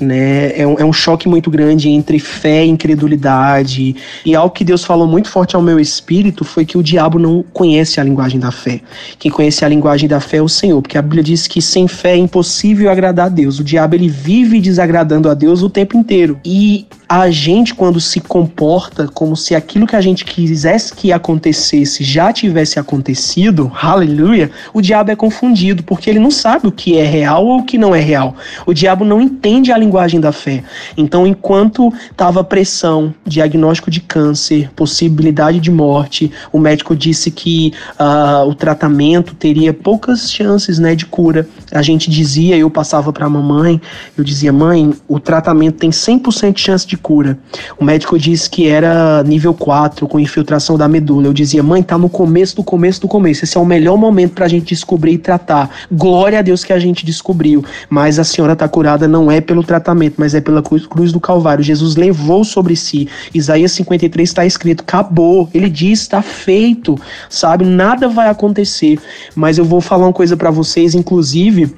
né? 0.00 0.58
É 0.58 0.66
um, 0.66 0.74
é 0.78 0.84
um 0.84 0.92
choque 0.92 1.28
muito 1.28 1.50
grande 1.50 1.88
entre 1.88 2.18
fé 2.18 2.64
e 2.64 2.68
incredulidade. 2.68 3.96
E 4.24 4.34
algo 4.34 4.54
que 4.54 4.64
Deus 4.64 4.84
falou 4.84 5.06
muito 5.06 5.28
forte 5.28 5.56
ao 5.56 5.62
meu 5.62 5.78
espírito 5.78 6.44
foi 6.44 6.64
que 6.64 6.78
o 6.78 6.82
diabo 6.82 7.18
não 7.18 7.44
conhece 7.52 8.00
a 8.00 8.04
linguagem 8.04 8.40
da 8.40 8.50
fé. 8.50 8.80
Quem 9.18 9.30
conhece 9.30 9.64
a 9.64 9.68
linguagem 9.68 10.08
da 10.08 10.20
fé 10.20 10.38
é 10.38 10.42
o 10.42 10.48
Senhor, 10.48 10.80
porque 10.80 10.98
a 10.98 11.02
Bíblia 11.02 11.22
diz 11.22 11.46
que 11.46 11.60
sem 11.60 11.86
fé 11.86 12.12
é 12.12 12.16
impossível 12.16 12.90
agradar 12.90 13.26
a 13.26 13.28
Deus. 13.28 13.58
O 13.58 13.64
diabo 13.64 13.94
ele 13.94 14.08
vive 14.08 14.60
desagradando 14.60 15.28
a 15.28 15.34
Deus 15.34 15.62
o 15.62 15.70
tempo 15.70 15.96
inteiro. 15.96 16.38
E 16.44 16.86
a 17.10 17.28
gente, 17.28 17.74
quando 17.74 18.00
se 18.00 18.20
comporta 18.20 19.08
como 19.08 19.36
se 19.36 19.52
aquilo 19.52 19.84
que 19.84 19.96
a 19.96 20.00
gente 20.00 20.24
quisesse 20.24 20.94
que 20.94 21.10
acontecesse 21.10 22.04
já 22.04 22.32
tivesse 22.32 22.78
acontecido, 22.78 23.72
aleluia, 23.82 24.48
o 24.72 24.80
diabo 24.80 25.10
é 25.10 25.16
confundido, 25.16 25.82
porque 25.82 26.08
ele 26.08 26.20
não 26.20 26.30
sabe 26.30 26.68
o 26.68 26.70
que 26.70 26.96
é 26.96 27.04
real 27.04 27.44
ou 27.44 27.58
o 27.58 27.64
que 27.64 27.76
não 27.76 27.92
é 27.92 27.98
real. 27.98 28.36
O 28.64 28.72
diabo 28.72 29.04
não 29.04 29.20
entende 29.20 29.72
a 29.72 29.76
linguagem 29.76 30.20
da 30.20 30.30
fé. 30.30 30.62
Então, 30.96 31.26
enquanto 31.26 31.92
estava 32.12 32.44
pressão, 32.44 33.12
diagnóstico 33.26 33.90
de 33.90 33.98
câncer, 33.98 34.70
possibilidade 34.76 35.58
de 35.58 35.68
morte, 35.68 36.30
o 36.52 36.60
médico 36.60 36.94
disse 36.94 37.32
que 37.32 37.72
uh, 37.98 38.48
o 38.48 38.54
tratamento 38.54 39.34
teria 39.34 39.74
poucas 39.74 40.30
chances 40.30 40.78
né, 40.78 40.94
de 40.94 41.06
cura. 41.06 41.48
A 41.72 41.82
gente 41.82 42.08
dizia, 42.08 42.56
eu 42.56 42.70
passava 42.70 43.12
para 43.12 43.26
a 43.26 43.28
mamãe, 43.28 43.80
eu 44.16 44.22
dizia, 44.22 44.52
mãe, 44.52 44.94
o 45.08 45.18
tratamento 45.18 45.78
tem 45.78 45.90
100% 45.90 46.54
de 46.54 46.60
chance 46.60 46.86
de 46.86 46.99
cura. 47.00 47.38
O 47.78 47.84
médico 47.84 48.18
disse 48.18 48.48
que 48.48 48.68
era 48.68 49.22
nível 49.24 49.52
4, 49.52 50.06
com 50.06 50.18
infiltração 50.18 50.78
da 50.78 50.88
medula. 50.88 51.26
Eu 51.26 51.32
dizia, 51.32 51.62
mãe, 51.62 51.82
tá 51.82 51.98
no 51.98 52.08
começo 52.08 52.56
do 52.56 52.64
começo 52.64 53.00
do 53.00 53.08
começo. 53.08 53.44
Esse 53.44 53.56
é 53.56 53.60
o 53.60 53.66
melhor 53.66 53.96
momento 53.96 54.34
para 54.34 54.46
a 54.46 54.48
gente 54.48 54.68
descobrir 54.68 55.14
e 55.14 55.18
tratar. 55.18 55.68
Glória 55.90 56.38
a 56.38 56.42
Deus 56.42 56.64
que 56.64 56.72
a 56.72 56.78
gente 56.78 57.04
descobriu. 57.04 57.64
Mas 57.88 58.18
a 58.18 58.24
senhora 58.24 58.54
tá 58.54 58.68
curada 58.68 59.08
não 59.08 59.30
é 59.30 59.40
pelo 59.40 59.62
tratamento 59.62 59.80
tratamento, 59.80 60.14
mas 60.18 60.34
é 60.34 60.40
pela 60.40 60.62
cruz, 60.62 60.86
cruz 60.86 61.12
do 61.12 61.20
Calvário. 61.20 61.64
Jesus 61.64 61.96
levou 61.96 62.44
sobre 62.44 62.76
si. 62.76 63.08
Isaías 63.34 63.72
53 63.72 64.28
está 64.28 64.46
escrito: 64.46 64.82
acabou. 64.82 65.48
Ele 65.52 65.68
diz: 65.68 66.00
está 66.02 66.22
feito, 66.22 66.98
sabe? 67.28 67.64
Nada 67.64 68.08
vai 68.08 68.28
acontecer. 68.28 68.98
Mas 69.34 69.58
eu 69.58 69.64
vou 69.64 69.80
falar 69.80 70.06
uma 70.06 70.12
coisa 70.12 70.36
para 70.36 70.50
vocês, 70.50 70.94
inclusive 70.94 71.74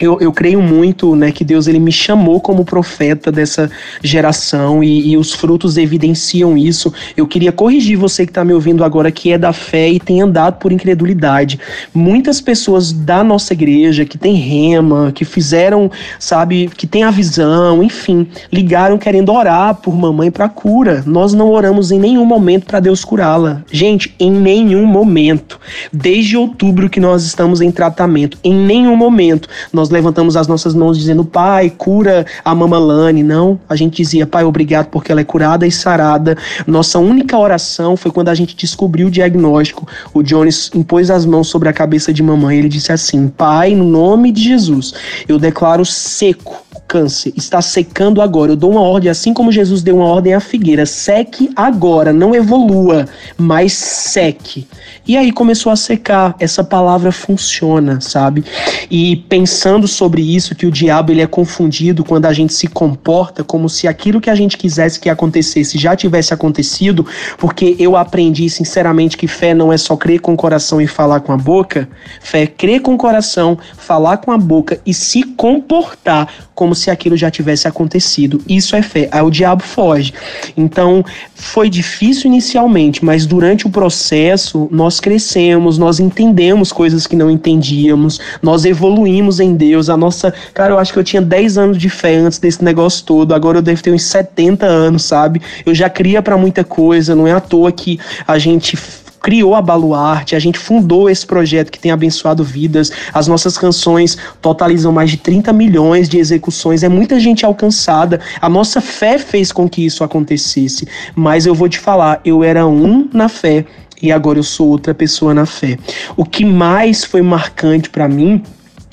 eu, 0.00 0.18
eu 0.18 0.32
creio 0.32 0.62
muito 0.62 1.14
né, 1.14 1.30
que 1.30 1.44
Deus 1.44 1.66
ele 1.66 1.78
me 1.78 1.92
chamou 1.92 2.40
como 2.40 2.64
profeta 2.64 3.30
dessa 3.30 3.70
geração 4.02 4.82
e, 4.82 5.10
e 5.10 5.16
os 5.16 5.34
frutos 5.34 5.76
evidenciam 5.76 6.56
isso. 6.56 6.92
Eu 7.14 7.26
queria 7.26 7.52
corrigir 7.52 7.98
você 7.98 8.24
que 8.24 8.30
está 8.30 8.42
me 8.42 8.54
ouvindo 8.54 8.82
agora 8.82 9.12
que 9.12 9.30
é 9.30 9.36
da 9.36 9.52
fé 9.52 9.90
e 9.90 10.00
tem 10.00 10.22
andado 10.22 10.58
por 10.58 10.72
incredulidade. 10.72 11.60
Muitas 11.92 12.40
pessoas 12.40 12.92
da 12.92 13.22
nossa 13.22 13.52
igreja 13.52 14.06
que 14.06 14.16
tem 14.16 14.34
rema, 14.36 15.12
que 15.14 15.24
fizeram, 15.24 15.90
sabe, 16.18 16.70
que 16.74 16.86
tem 16.86 17.02
a 17.02 17.10
visão, 17.10 17.82
enfim, 17.82 18.26
ligaram 18.50 18.96
querendo 18.96 19.30
orar 19.30 19.74
por 19.74 19.94
mamãe 19.94 20.30
para 20.30 20.48
cura. 20.48 21.04
Nós 21.06 21.34
não 21.34 21.50
oramos 21.50 21.90
em 21.90 21.98
nenhum 21.98 22.24
momento 22.24 22.64
para 22.64 22.80
Deus 22.80 23.04
curá-la. 23.04 23.62
Gente, 23.70 24.14
em 24.18 24.30
nenhum 24.30 24.86
momento. 24.86 25.60
Desde 25.92 26.38
outubro 26.38 26.88
que 26.88 27.00
nós 27.00 27.24
estamos 27.24 27.60
em 27.60 27.70
tratamento, 27.70 28.38
em 28.42 28.54
nenhum 28.54 28.96
momento 28.96 29.48
nós 29.70 29.89
levantamos 29.90 30.36
as 30.36 30.46
nossas 30.46 30.74
mãos 30.74 30.98
dizendo, 30.98 31.24
Pai, 31.24 31.70
cura 31.70 32.26
a 32.44 32.54
Mamalane. 32.54 33.22
Não, 33.22 33.58
a 33.68 33.76
gente 33.76 33.96
dizia, 33.96 34.26
Pai, 34.26 34.44
obrigado 34.44 34.86
porque 34.86 35.12
ela 35.12 35.20
é 35.20 35.24
curada 35.24 35.66
e 35.66 35.72
sarada. 35.72 36.36
Nossa 36.66 36.98
única 36.98 37.38
oração 37.38 37.96
foi 37.96 38.10
quando 38.10 38.28
a 38.28 38.34
gente 38.34 38.56
descobriu 38.56 39.08
o 39.08 39.10
diagnóstico. 39.10 39.86
O 40.14 40.22
Jones 40.22 40.70
impôs 40.74 41.10
as 41.10 41.24
mãos 41.24 41.48
sobre 41.48 41.68
a 41.68 41.72
cabeça 41.72 42.12
de 42.12 42.22
mamãe. 42.22 42.58
Ele 42.58 42.68
disse 42.68 42.92
assim: 42.92 43.28
Pai, 43.28 43.74
no 43.74 43.84
nome 43.84 44.32
de 44.32 44.42
Jesus, 44.44 44.94
eu 45.28 45.38
declaro 45.38 45.84
seco 45.84 46.69
câncer 46.90 47.32
está 47.36 47.62
secando 47.62 48.20
agora. 48.20 48.50
Eu 48.50 48.56
dou 48.56 48.72
uma 48.72 48.80
ordem, 48.80 49.08
assim 49.08 49.32
como 49.32 49.52
Jesus 49.52 49.80
deu 49.80 49.98
uma 49.98 50.06
ordem 50.06 50.34
à 50.34 50.40
figueira: 50.40 50.84
seque 50.84 51.48
agora, 51.54 52.12
não 52.12 52.34
evolua, 52.34 53.06
mas 53.38 53.72
seque. 53.72 54.66
E 55.06 55.16
aí 55.16 55.30
começou 55.30 55.70
a 55.70 55.76
secar. 55.76 56.34
Essa 56.40 56.64
palavra 56.64 57.12
funciona, 57.12 58.00
sabe? 58.00 58.44
E 58.90 59.16
pensando 59.28 59.86
sobre 59.86 60.20
isso, 60.20 60.54
que 60.54 60.66
o 60.66 60.70
diabo 60.70 61.12
ele 61.12 61.22
é 61.22 61.26
confundido 61.28 62.04
quando 62.04 62.26
a 62.26 62.32
gente 62.32 62.52
se 62.52 62.66
comporta 62.66 63.44
como 63.44 63.68
se 63.68 63.86
aquilo 63.86 64.20
que 64.20 64.28
a 64.28 64.34
gente 64.34 64.56
quisesse 64.56 64.98
que 64.98 65.08
acontecesse 65.08 65.78
já 65.78 65.94
tivesse 65.94 66.34
acontecido, 66.34 67.06
porque 67.38 67.76
eu 67.78 67.96
aprendi 67.96 68.50
sinceramente 68.50 69.16
que 69.16 69.28
fé 69.28 69.54
não 69.54 69.72
é 69.72 69.78
só 69.78 69.96
crer 69.96 70.20
com 70.20 70.32
o 70.34 70.36
coração 70.36 70.80
e 70.80 70.88
falar 70.88 71.20
com 71.20 71.32
a 71.32 71.36
boca. 71.36 71.88
Fé 72.20 72.42
é 72.42 72.46
crer 72.48 72.80
com 72.80 72.94
o 72.94 72.98
coração, 72.98 73.56
falar 73.76 74.16
com 74.16 74.32
a 74.32 74.38
boca 74.38 74.80
e 74.84 74.92
se 74.92 75.22
comportar 75.22 76.49
como 76.60 76.74
se 76.74 76.90
aquilo 76.90 77.16
já 77.16 77.30
tivesse 77.30 77.66
acontecido. 77.66 78.38
Isso 78.46 78.76
é 78.76 78.82
fé. 78.82 79.08
Aí 79.10 79.22
o 79.22 79.30
diabo 79.30 79.62
foge. 79.62 80.12
Então, 80.54 81.02
foi 81.34 81.70
difícil 81.70 82.26
inicialmente, 82.26 83.02
mas 83.02 83.24
durante 83.24 83.66
o 83.66 83.70
processo 83.70 84.68
nós 84.70 85.00
crescemos, 85.00 85.78
nós 85.78 85.98
entendemos 85.98 86.70
coisas 86.70 87.06
que 87.06 87.16
não 87.16 87.30
entendíamos, 87.30 88.20
nós 88.42 88.66
evoluímos 88.66 89.40
em 89.40 89.54
Deus. 89.54 89.88
A 89.88 89.96
nossa, 89.96 90.34
cara, 90.52 90.74
eu 90.74 90.78
acho 90.78 90.92
que 90.92 90.98
eu 90.98 91.04
tinha 91.04 91.22
10 91.22 91.56
anos 91.56 91.78
de 91.78 91.88
fé 91.88 92.16
antes 92.16 92.38
desse 92.38 92.62
negócio 92.62 93.06
todo, 93.06 93.32
agora 93.32 93.56
eu 93.56 93.62
devo 93.62 93.82
ter 93.82 93.90
uns 93.90 94.02
70 94.02 94.66
anos, 94.66 95.04
sabe? 95.04 95.40
Eu 95.64 95.74
já 95.74 95.88
cria 95.88 96.20
para 96.20 96.36
muita 96.36 96.62
coisa, 96.62 97.14
não 97.14 97.26
é 97.26 97.32
à 97.32 97.40
toa 97.40 97.72
que 97.72 97.98
a 98.28 98.38
gente 98.38 98.76
criou 99.20 99.54
a 99.54 99.62
Baluarte, 99.62 100.34
a 100.34 100.38
gente 100.38 100.58
fundou 100.58 101.08
esse 101.08 101.26
projeto 101.26 101.70
que 101.70 101.78
tem 101.78 101.92
abençoado 101.92 102.42
vidas. 102.42 102.90
As 103.12 103.26
nossas 103.26 103.56
canções 103.58 104.16
totalizam 104.40 104.92
mais 104.92 105.10
de 105.10 105.16
30 105.16 105.52
milhões 105.52 106.08
de 106.08 106.18
execuções, 106.18 106.82
é 106.82 106.88
muita 106.88 107.20
gente 107.20 107.44
alcançada. 107.44 108.20
A 108.40 108.48
nossa 108.48 108.80
fé 108.80 109.18
fez 109.18 109.52
com 109.52 109.68
que 109.68 109.84
isso 109.84 110.02
acontecesse. 110.02 110.86
Mas 111.14 111.46
eu 111.46 111.54
vou 111.54 111.68
te 111.68 111.78
falar, 111.78 112.20
eu 112.24 112.42
era 112.42 112.66
um 112.66 113.08
na 113.12 113.28
fé 113.28 113.64
e 114.02 114.10
agora 114.10 114.38
eu 114.38 114.42
sou 114.42 114.68
outra 114.68 114.94
pessoa 114.94 115.34
na 115.34 115.44
fé. 115.44 115.78
O 116.16 116.24
que 116.24 116.44
mais 116.44 117.04
foi 117.04 117.20
marcante 117.22 117.90
para 117.90 118.08
mim 118.08 118.42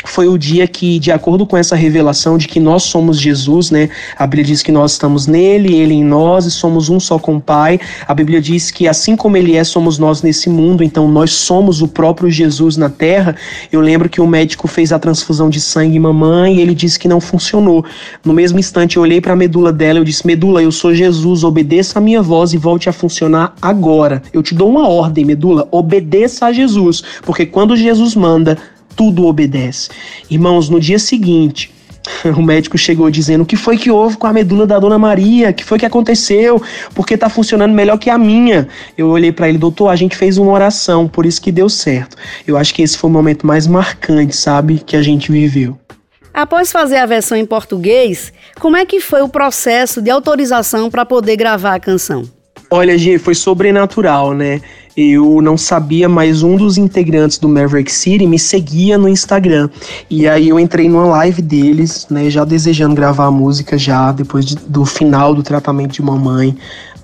foi 0.08 0.28
o 0.28 0.38
dia 0.38 0.68
que, 0.68 1.00
de 1.00 1.12
acordo 1.12 1.46
com 1.46 1.58
essa 1.58 1.76
revelação 1.76 2.38
de 2.38 2.48
que 2.48 2.60
nós 2.60 2.84
somos 2.84 3.20
Jesus, 3.20 3.70
né? 3.72 3.90
A 4.18 4.26
Bíblia 4.26 4.46
diz 4.46 4.64
que 4.64 4.72
nós 4.72 4.94
estamos 4.94 5.28
nele, 5.28 5.76
ele 5.76 5.94
em 5.94 6.04
nós 6.04 6.46
e 6.46 6.52
somos 6.52 6.90
um 6.90 7.00
só 7.00 7.20
com 7.20 7.36
o 7.36 7.42
Pai. 7.42 7.80
A 8.08 8.14
Bíblia 8.14 8.42
diz 8.42 8.72
que 8.72 8.88
assim 8.88 9.16
como 9.16 9.38
ele 9.38 9.56
é, 9.56 9.64
somos 9.64 9.98
nós 9.98 10.22
nesse 10.22 10.50
mundo, 10.50 10.84
então 10.84 11.08
nós 11.08 11.32
somos 11.32 11.82
o 11.82 11.88
próprio 11.88 12.32
Jesus 12.32 12.78
na 12.78 12.90
terra. 12.90 13.36
Eu 13.72 13.82
lembro 13.82 14.10
que 14.10 14.22
o 14.22 14.28
médico 14.28 14.68
fez 14.68 14.92
a 14.92 15.00
transfusão 15.00 15.50
de 15.50 15.60
sangue 15.60 15.98
em 15.98 16.00
mamãe 16.00 16.56
e 16.56 16.62
ele 16.62 16.74
disse 16.74 16.98
que 16.98 17.08
não 17.08 17.20
funcionou. 17.20 17.84
No 18.24 18.34
mesmo 18.34 18.60
instante 18.60 18.98
eu 18.98 19.04
olhei 19.04 19.22
para 19.22 19.34
a 19.34 19.36
medula 19.36 19.72
dela, 19.74 20.00
eu 20.00 20.04
disse: 20.04 20.26
"Medula, 20.26 20.62
eu 20.62 20.72
sou 20.72 20.94
Jesus, 20.96 21.44
obedeça 21.44 22.00
a 22.00 22.02
minha 22.02 22.22
voz 22.22 22.54
e 22.54 22.58
volte 22.58 22.90
a 22.90 22.94
funcionar 22.94 23.54
agora. 23.62 24.22
Eu 24.32 24.42
te 24.42 24.56
dou 24.56 24.70
uma 24.70 24.88
ordem, 24.88 25.26
medula, 25.26 25.68
obedeça 25.72 26.46
a 26.46 26.54
Jesus, 26.54 27.04
porque 27.24 27.46
quando 27.46 27.76
Jesus 27.76 28.16
manda, 28.16 28.58
tudo 28.98 29.26
obedece. 29.28 29.90
Irmãos, 30.30 30.68
no 30.68 30.80
dia 30.80 31.00
seguinte, 31.00 31.72
o 32.36 32.42
médico 32.42 32.78
chegou 32.78 33.10
dizendo: 33.10 33.44
O 33.44 33.46
que 33.46 33.56
foi 33.56 33.78
que 33.78 33.92
houve 33.92 34.18
com 34.18 34.28
a 34.28 34.34
medula 34.34 34.66
da 34.66 34.80
dona 34.80 34.98
Maria? 34.98 35.52
O 35.52 35.54
que 35.54 35.64
foi 35.64 35.78
que 35.78 35.86
aconteceu? 35.86 36.62
Porque 36.94 37.16
tá 37.16 37.30
funcionando 37.30 37.74
melhor 37.74 37.98
que 37.98 38.10
a 38.10 38.18
minha. 38.18 38.68
Eu 38.98 39.08
olhei 39.10 39.32
para 39.32 39.48
ele, 39.48 39.58
doutor, 39.58 39.90
a 39.90 39.96
gente 39.96 40.18
fez 40.18 40.38
uma 40.38 40.52
oração, 40.52 41.08
por 41.08 41.26
isso 41.26 41.42
que 41.42 41.52
deu 41.52 41.70
certo. 41.70 42.18
Eu 42.46 42.58
acho 42.58 42.74
que 42.74 42.82
esse 42.82 42.98
foi 42.98 43.10
o 43.10 43.14
momento 43.14 43.46
mais 43.46 43.68
marcante, 43.68 44.36
sabe, 44.36 44.80
que 44.80 44.96
a 44.96 45.02
gente 45.02 45.32
viveu. 45.32 45.78
Após 46.34 46.72
fazer 46.72 46.98
a 46.98 47.06
versão 47.06 47.38
em 47.38 47.46
português, 47.46 48.32
como 48.60 48.78
é 48.78 48.86
que 48.86 49.00
foi 49.00 49.22
o 49.22 49.30
processo 49.30 50.02
de 50.02 50.12
autorização 50.12 50.90
para 50.90 51.04
poder 51.04 51.36
gravar 51.36 51.74
a 51.74 51.80
canção? 51.80 52.30
Olha, 52.70 52.98
G, 52.98 53.18
foi 53.18 53.34
sobrenatural, 53.34 54.34
né? 54.34 54.62
Eu 54.98 55.44
não 55.44 55.56
sabia, 55.56 56.10
mas 56.10 56.42
um 56.42 56.56
dos 56.56 56.76
integrantes 56.76 57.38
do 57.38 57.48
Maverick 57.48 57.92
City 57.92 58.26
me 58.26 58.40
seguia 58.40 58.98
no 58.98 59.08
Instagram. 59.08 59.70
E 60.10 60.28
aí 60.28 60.50
eu 60.50 60.60
entrei 60.60 60.90
numa 60.90 61.06
live 61.06 61.40
deles, 61.40 62.08
né, 62.10 62.32
já 62.32 62.44
desejando 62.44 62.96
gravar 62.96 63.28
a 63.28 63.32
música 63.32 63.78
já 63.78 64.12
depois 64.12 64.44
de, 64.44 64.56
do 64.56 64.84
final 64.86 65.36
do 65.36 65.44
tratamento 65.44 65.94
de 65.94 66.02
mamãe 66.02 66.58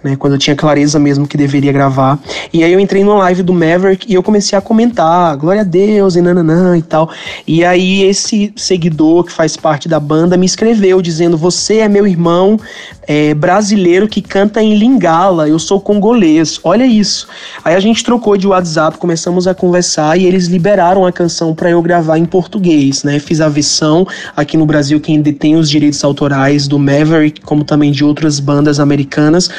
né? 0.04 0.16
Quando 0.18 0.34
eu 0.34 0.40
tinha 0.40 0.56
clareza 0.56 1.00
mesmo 1.00 1.26
que 1.26 1.38
deveria 1.38 1.72
gravar. 1.72 2.20
E 2.52 2.64
aí 2.64 2.74
eu 2.74 2.80
entrei 2.80 3.04
numa 3.04 3.18
live 3.20 3.42
do 3.42 3.54
Maverick 3.54 4.12
e 4.12 4.14
eu 4.14 4.22
comecei 4.22 4.58
a 4.58 4.62
comentar, 4.62 5.36
glória 5.38 5.62
a 5.62 5.64
Deus 5.64 6.16
e 6.16 6.22
nananã 6.22 6.78
e 6.78 6.82
tal. 6.82 7.10
E 7.48 7.64
aí 7.64 8.04
esse 8.04 8.52
seguidor 8.56 9.24
que 9.24 9.32
faz 9.32 9.56
parte 9.56 9.88
da 9.88 10.00
banda 10.00 10.36
me 10.36 10.46
escreveu 10.46 11.02
dizendo: 11.02 11.38
Você 11.38 11.78
é 11.78 11.88
meu 11.88 12.06
irmão 12.06 12.60
é, 13.08 13.34
brasileiro 13.34 14.08
que 14.08 14.22
canta 14.22 14.62
em 14.62 14.76
Lingala, 14.76 15.48
eu 15.48 15.60
sou 15.60 15.80
congolês. 15.80 16.60
Olha 16.64 16.86
isso. 16.86 17.28
Aí 17.64 17.76
a 17.76 17.80
gente 17.80 18.04
trocou 18.04 18.38
de 18.38 18.48
WhatsApp, 18.48 18.98
começamos 18.98 19.48
a 19.48 19.54
conversar 19.54 20.18
e 20.18 20.26
eles 20.26 20.48
liberaram 20.48 21.06
a 21.06 21.12
canção 21.12 21.54
para 21.54 21.70
eu 21.70 21.82
gravar 21.82 22.18
em 22.18 22.26
português, 22.26 23.04
né? 23.04 23.20
Fiz 23.20 23.42
a 23.42 23.50
versão 23.50 24.08
aqui 24.36 24.58
no 24.58 24.66
Brasil, 24.66 25.00
quem 25.00 25.22
detém 25.22 25.56
os 25.56 25.70
direitos 25.70 26.04
autorais 26.04 26.68
do 26.68 26.80
Maverick, 26.80 27.42
como 27.42 27.64
também 27.64 27.92
de 27.92 28.04
outras 28.04 28.40
bandas 28.40 28.80
americanas 28.80 29.50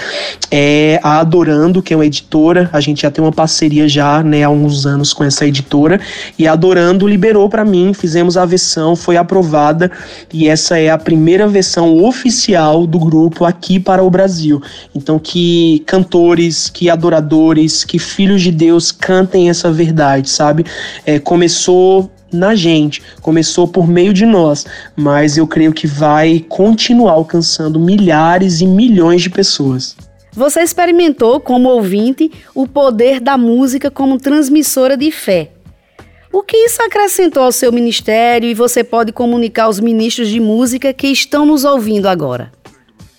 é 0.51 1.01
a 1.03 1.21
Adorando, 1.21 1.83
que 1.83 1.93
é 1.93 1.97
uma 1.97 2.07
editora. 2.07 2.69
A 2.73 2.81
gente 2.81 3.03
já 3.03 3.11
tem 3.11 3.25
uma 3.25 3.33
parceria 3.33 3.89
já, 3.89 4.23
né, 4.23 4.43
há 4.43 4.51
uns 4.51 4.87
anos 4.87 5.13
com 5.13 5.25
essa 5.25 5.47
editora. 5.47 6.01
E 6.39 6.47
a 6.47 6.53
Adorando 6.53 7.07
liberou 7.07 7.49
para 7.49 7.65
mim, 7.65 7.93
fizemos 7.93 8.37
a 8.37 8.45
versão, 8.45 8.95
foi 8.95 9.17
aprovada 9.17 9.91
e 10.33 10.49
essa 10.49 10.79
é 10.79 10.91
a 10.91 10.99
primeira 10.99 11.49
versão 11.49 12.05
oficial 12.05 12.87
do 12.87 12.99
grupo 12.99 13.34
aqui 13.43 13.81
para 13.81 14.05
o 14.05 14.11
Brasil. 14.11 14.61
Então 14.95 15.19
que 15.19 15.83
cantores, 15.87 16.69
que 16.69 16.91
adoradores, 16.91 17.85
que 17.85 17.99
filhos 17.99 18.43
de 18.43 18.53
Deus 18.53 18.93
cantem 18.93 19.49
essa 19.49 19.73
verdade, 19.73 20.29
sabe? 20.29 20.67
É, 21.07 21.19
começou 21.19 22.11
na 22.31 22.55
gente, 22.55 23.03
começou 23.23 23.67
por 23.67 23.89
meio 23.89 24.13
de 24.13 24.27
nós, 24.27 24.67
mas 24.95 25.39
eu 25.39 25.47
creio 25.47 25.73
que 25.73 25.87
vai 25.87 26.45
continuar 26.49 27.13
alcançando 27.13 27.81
milhares 27.81 28.61
e 28.61 28.67
milhões 28.67 29.23
de 29.23 29.31
pessoas. 29.31 29.97
Você 30.33 30.61
experimentou, 30.61 31.39
como 31.39 31.69
ouvinte, 31.69 32.31
o 32.55 32.67
poder 32.67 33.21
da 33.21 33.39
música 33.39 33.89
como 33.89 34.19
transmissora 34.19 34.97
de 34.97 35.13
fé. 35.13 35.53
O 36.33 36.43
que 36.43 36.57
isso 36.57 36.83
acrescentou 36.83 37.45
ao 37.45 37.53
seu 37.53 37.71
ministério 37.71 38.49
e 38.49 38.55
você 38.55 38.83
pode 38.83 39.13
comunicar 39.13 39.65
aos 39.65 39.79
ministros 39.79 40.29
de 40.29 40.41
música 40.41 40.93
que 40.93 41.07
estão 41.07 41.47
nos 41.47 41.65
ouvindo 41.65 42.09
agora? 42.09 42.51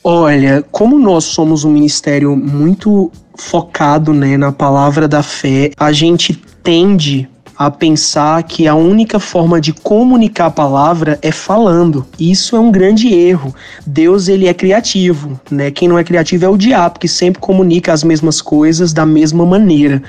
Olha, 0.07 0.63
como 0.71 0.99
nós 0.99 1.23
somos 1.23 1.63
um 1.63 1.71
ministério 1.71 2.35
muito 2.35 3.11
focado 3.35 4.13
né, 4.13 4.37
na 4.37 4.51
palavra 4.51 5.07
da 5.07 5.23
fé, 5.23 5.71
a 5.75 5.91
gente 5.91 6.31
tende 6.61 7.27
a 7.57 7.71
pensar 7.71 8.43
que 8.43 8.67
a 8.67 8.75
única 8.75 9.19
forma 9.19 9.61
de 9.61 9.71
comunicar 9.71 10.47
a 10.47 10.51
palavra 10.51 11.17
é 11.21 11.31
falando. 11.31 12.05
Isso 12.19 12.55
é 12.55 12.59
um 12.59 12.71
grande 12.71 13.13
erro. 13.13 13.55
Deus 13.85 14.27
ele 14.27 14.47
é 14.47 14.53
criativo, 14.53 15.39
né? 15.49 15.71
Quem 15.71 15.87
não 15.87 15.97
é 15.97 16.03
criativo 16.03 16.45
é 16.45 16.49
o 16.49 16.57
diabo, 16.57 16.99
que 16.99 17.07
sempre 17.07 17.39
comunica 17.39 17.93
as 17.93 18.03
mesmas 18.03 18.41
coisas 18.41 18.91
da 18.91 19.05
mesma 19.05 19.45
maneira. 19.45 20.03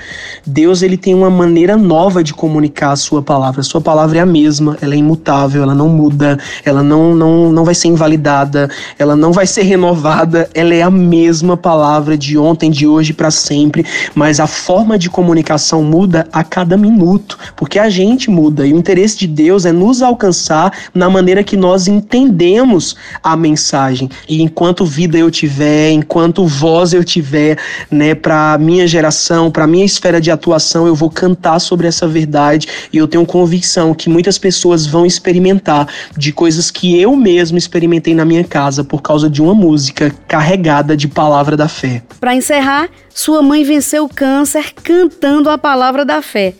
Deus 0.45 0.81
ele 0.81 0.97
tem 0.97 1.13
uma 1.13 1.29
maneira 1.29 1.77
nova 1.77 2.23
de 2.23 2.33
comunicar 2.33 2.91
a 2.91 2.95
sua 2.95 3.21
palavra. 3.21 3.61
A 3.61 3.63
sua 3.63 3.79
palavra 3.79 4.17
é 4.17 4.21
a 4.21 4.25
mesma, 4.25 4.77
ela 4.81 4.93
é 4.93 4.97
imutável, 4.97 5.63
ela 5.63 5.75
não 5.75 5.89
muda, 5.89 6.37
ela 6.65 6.83
não 6.83 7.15
não, 7.15 7.51
não 7.51 7.63
vai 7.63 7.75
ser 7.75 7.87
invalidada, 7.87 8.69
ela 8.99 9.15
não 9.15 9.31
vai 9.31 9.47
ser 9.47 9.61
renovada, 9.63 10.49
ela 10.53 10.73
é 10.73 10.81
a 10.81 10.91
mesma 10.91 11.55
palavra 11.55 12.17
de 12.17 12.37
ontem, 12.37 12.69
de 12.69 12.85
hoje 12.85 13.13
para 13.13 13.31
sempre, 13.31 13.85
mas 14.13 14.39
a 14.39 14.47
forma 14.47 14.97
de 14.97 15.09
comunicação 15.09 15.83
muda 15.83 16.27
a 16.31 16.43
cada 16.43 16.75
minuto 16.75 17.36
porque 17.55 17.79
a 17.79 17.89
gente 17.89 18.29
muda 18.29 18.65
e 18.65 18.73
o 18.73 18.77
interesse 18.77 19.17
de 19.17 19.27
Deus 19.27 19.65
é 19.65 19.71
nos 19.71 20.01
alcançar 20.01 20.71
na 20.93 21.09
maneira 21.09 21.43
que 21.43 21.57
nós 21.57 21.87
entendemos 21.87 22.95
a 23.23 23.35
mensagem. 23.35 24.09
E 24.27 24.41
enquanto 24.41 24.85
vida 24.85 25.17
eu 25.17 25.29
tiver, 25.29 25.91
enquanto 25.91 26.45
voz 26.45 26.93
eu 26.93 27.03
tiver, 27.03 27.57
né, 27.89 28.15
para 28.15 28.57
minha 28.57 28.87
geração, 28.87 29.51
para 29.51 29.67
minha 29.67 29.85
esfera 29.85 30.19
de 30.19 30.31
atuação, 30.31 30.87
eu 30.87 30.95
vou 30.95 31.09
cantar 31.09 31.59
sobre 31.59 31.87
essa 31.87 32.07
verdade 32.07 32.67
e 32.91 32.97
eu 32.97 33.07
tenho 33.07 33.25
convicção 33.25 33.93
que 33.93 34.09
muitas 34.09 34.37
pessoas 34.37 34.85
vão 34.85 35.05
experimentar 35.05 35.87
de 36.17 36.31
coisas 36.31 36.71
que 36.71 36.99
eu 36.99 37.15
mesmo 37.15 37.57
experimentei 37.57 38.13
na 38.13 38.25
minha 38.25 38.43
casa 38.43 38.83
por 38.83 39.01
causa 39.01 39.29
de 39.29 39.41
uma 39.41 39.53
música 39.53 40.13
carregada 40.27 40.95
de 40.95 41.07
palavra 41.07 41.55
da 41.55 41.67
fé. 41.67 42.01
Para 42.19 42.35
encerrar, 42.35 42.89
sua 43.13 43.41
mãe 43.41 43.63
venceu 43.63 44.05
o 44.05 44.09
câncer 44.09 44.73
cantando 44.83 45.49
a 45.49 45.57
palavra 45.57 46.05
da 46.05 46.21
fé. 46.21 46.53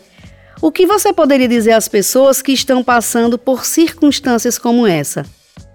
O 0.60 0.72
que 0.72 0.86
você 0.86 1.12
poderia 1.12 1.46
dizer 1.46 1.72
às 1.72 1.86
pessoas 1.88 2.42
que 2.42 2.52
estão 2.52 2.82
passando 2.82 3.38
por 3.38 3.64
circunstâncias 3.64 4.58
como 4.58 4.86
essa? 4.86 5.24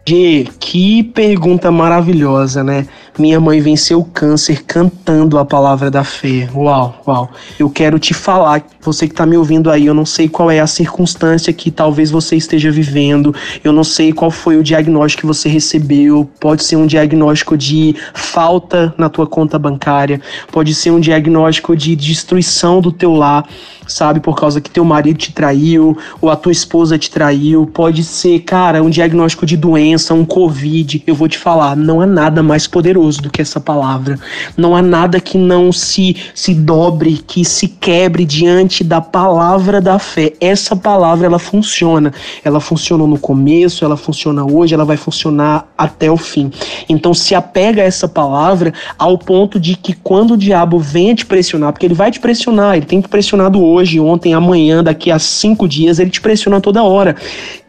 Gê, 0.06 0.46
que 0.60 1.02
pergunta 1.02 1.72
maravilhosa, 1.72 2.62
né? 2.62 2.86
Minha 3.18 3.40
mãe 3.40 3.62
venceu 3.62 4.00
o 4.00 4.04
câncer 4.04 4.64
cantando 4.66 5.38
a 5.38 5.46
palavra 5.46 5.90
da 5.90 6.04
fé. 6.04 6.50
Uau, 6.54 7.02
uau. 7.08 7.32
Eu 7.58 7.70
quero 7.70 7.98
te 8.00 8.14
falar, 8.14 8.66
você 8.82 9.08
que 9.08 9.14
tá 9.14 9.26
me 9.26 9.38
ouvindo 9.38 9.70
aí, 9.72 9.86
eu 9.86 9.94
não 9.94 10.06
sei 10.06 10.28
qual 10.28 10.52
é 10.52 10.60
a 10.60 10.68
circunstância 10.68 11.54
que 11.54 11.72
talvez 11.72 12.12
você 12.12 12.36
esteja 12.36 12.70
vivendo, 12.70 13.34
eu 13.64 13.72
não 13.72 13.84
sei 13.84 14.12
qual 14.12 14.32
foi 14.32 14.58
o 14.58 14.64
diagnóstico 14.64 15.22
que 15.22 15.28
você 15.28 15.48
recebeu. 15.48 16.30
Pode 16.40 16.64
ser 16.64 16.76
um 16.76 16.88
diagnóstico 16.88 17.56
de 17.56 17.96
falta 18.14 18.94
na 18.98 19.08
tua 19.08 19.28
conta 19.28 19.58
bancária, 19.58 20.20
pode 20.52 20.74
ser 20.74 20.92
um 20.92 21.00
diagnóstico 21.00 21.78
de 21.78 21.96
destruição 21.96 22.82
do 22.82 22.92
teu 22.92 23.14
lar. 23.14 23.48
sabe, 23.86 24.20
por 24.20 24.36
causa 24.36 24.60
que 24.60 24.72
teu 24.72 24.84
marido 24.84 25.18
te 25.18 25.32
traiu, 25.34 25.96
ou 26.20 26.30
a 26.30 26.36
tua 26.36 26.52
esposa 26.52 26.98
te 26.98 27.12
traiu, 27.12 27.68
pode 27.68 28.04
ser, 28.04 28.40
cara, 28.40 28.82
um 28.82 28.90
diagnóstico 28.90 29.46
de 29.46 29.56
doença, 29.56 29.93
um 30.14 30.26
covid. 30.26 31.04
Eu 31.06 31.16
vou 31.16 31.28
te 31.28 31.38
falar, 31.38 31.76
não 31.76 32.02
há 32.02 32.06
nada 32.06 32.42
mais 32.42 32.68
poderoso 32.68 33.22
do 33.22 33.30
que 33.30 33.42
essa 33.42 33.60
palavra. 33.60 34.20
Não 34.58 34.76
há 34.76 34.82
nada 34.82 35.20
que 35.20 35.38
não 35.38 35.72
se 35.72 36.16
se 36.34 36.54
dobre, 36.54 37.24
que 37.26 37.46
se 37.46 37.68
quebre 37.68 38.26
diante 38.26 38.84
da 38.84 39.02
palavra 39.02 39.80
da 39.80 40.00
fé. 40.00 40.34
Essa 40.40 40.76
palavra 40.76 41.26
ela 41.28 41.40
funciona. 41.40 42.14
Ela 42.44 42.60
funcionou 42.60 43.08
no 43.08 43.18
começo, 43.18 43.86
ela 43.86 43.98
funciona 43.98 44.44
hoje, 44.44 44.74
ela 44.74 44.86
vai 44.86 44.98
funcionar 44.98 45.68
até 45.78 46.12
o 46.12 46.18
fim. 46.18 46.52
Então 46.90 47.14
se 47.14 47.36
apega 47.36 47.82
a 47.82 47.86
essa 47.86 48.08
palavra 48.08 48.74
ao 48.98 49.18
ponto 49.18 49.60
de 49.60 49.76
que 49.76 49.94
quando 49.94 50.32
o 50.32 50.38
diabo 50.38 50.80
venha 50.80 51.16
te 51.16 51.26
pressionar, 51.26 51.72
porque 51.72 51.86
ele 51.86 51.94
vai 51.94 52.12
te 52.12 52.20
pressionar, 52.20 52.76
ele 52.78 52.86
tem 52.86 53.02
te 53.02 53.08
pressionado 53.08 53.64
hoje, 53.64 54.00
ontem, 54.00 54.34
amanhã, 54.34 54.84
daqui 54.84 55.12
a 55.12 55.20
cinco 55.20 55.68
dias, 55.68 56.00
ele 56.00 56.10
te 56.10 56.22
pressiona 56.22 56.60
toda 56.62 56.84
hora 56.84 57.16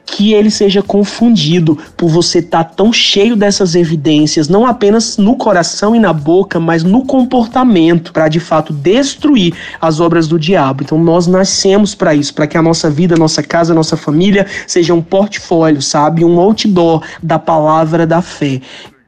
que 0.06 0.32
ele 0.32 0.50
seja 0.50 0.82
confundido 0.82 1.78
por 1.96 2.08
você 2.08 2.38
estar 2.38 2.64
tá 2.64 2.70
tão 2.70 2.92
cheio 2.92 3.34
dessas 3.34 3.74
evidências, 3.74 4.48
não 4.48 4.66
apenas 4.66 5.16
no 5.16 5.36
coração 5.36 5.94
e 5.94 5.98
na 5.98 6.12
boca, 6.12 6.60
mas 6.60 6.82
no 6.82 7.04
comportamento, 7.04 8.12
para 8.12 8.28
de 8.28 8.40
fato 8.40 8.72
destruir 8.72 9.54
as 9.80 10.00
obras 10.00 10.28
do 10.28 10.38
diabo. 10.38 10.82
Então 10.82 10.98
nós 10.98 11.26
nascemos 11.26 11.94
para 11.94 12.14
isso, 12.14 12.34
para 12.34 12.46
que 12.46 12.56
a 12.56 12.62
nossa 12.62 12.90
vida, 12.90 13.16
nossa 13.16 13.42
casa, 13.42 13.74
nossa 13.74 13.96
família 13.96 14.46
seja 14.66 14.94
um 14.94 15.02
portfólio, 15.02 15.80
sabe? 15.80 16.24
Um 16.24 16.38
outdoor 16.38 17.02
da 17.22 17.38
palavra 17.38 18.06
da 18.06 18.20
fé. 18.20 18.60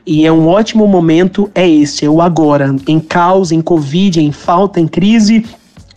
E 0.07 0.25
é 0.25 0.31
um 0.31 0.47
ótimo 0.47 0.87
momento, 0.87 1.51
é 1.55 1.69
esse, 1.69 2.05
é 2.05 2.09
o 2.09 2.23
agora. 2.23 2.75
Em 2.87 3.01
caos, 3.01 3.51
em 3.51 3.61
Covid, 3.61 4.21
em 4.21 4.31
falta, 4.31 4.79
em 4.79 4.87
crise, 4.87 5.45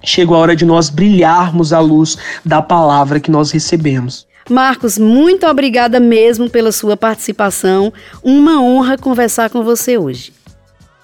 chegou 0.03 0.35
a 0.35 0.39
hora 0.39 0.55
de 0.55 0.65
nós 0.65 0.89
brilharmos 0.89 1.71
a 1.71 1.79
luz 1.79 2.17
da 2.43 2.61
palavra 2.61 3.19
que 3.19 3.29
nós 3.29 3.51
recebemos. 3.51 4.28
Marcos, 4.49 4.97
muito 4.97 5.45
obrigada 5.45 5.99
mesmo 5.99 6.49
pela 6.49 6.71
sua 6.71 6.97
participação. 6.97 7.93
Uma 8.23 8.61
honra 8.61 8.97
conversar 8.97 9.49
com 9.49 9.63
você 9.63 9.97
hoje. 9.97 10.33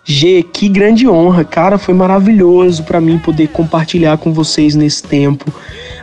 G, 0.03 0.43
que 0.43 0.69
grande 0.69 1.08
honra, 1.08 1.43
cara, 1.43 1.77
foi 1.79 1.93
maravilhoso 1.93 2.84
para 2.84 3.01
mim 3.01 3.17
poder 3.17 3.47
compartilhar 3.47 4.17
com 4.17 4.31
vocês 4.31 4.75
nesse 4.75 5.01
tempo 5.01 5.51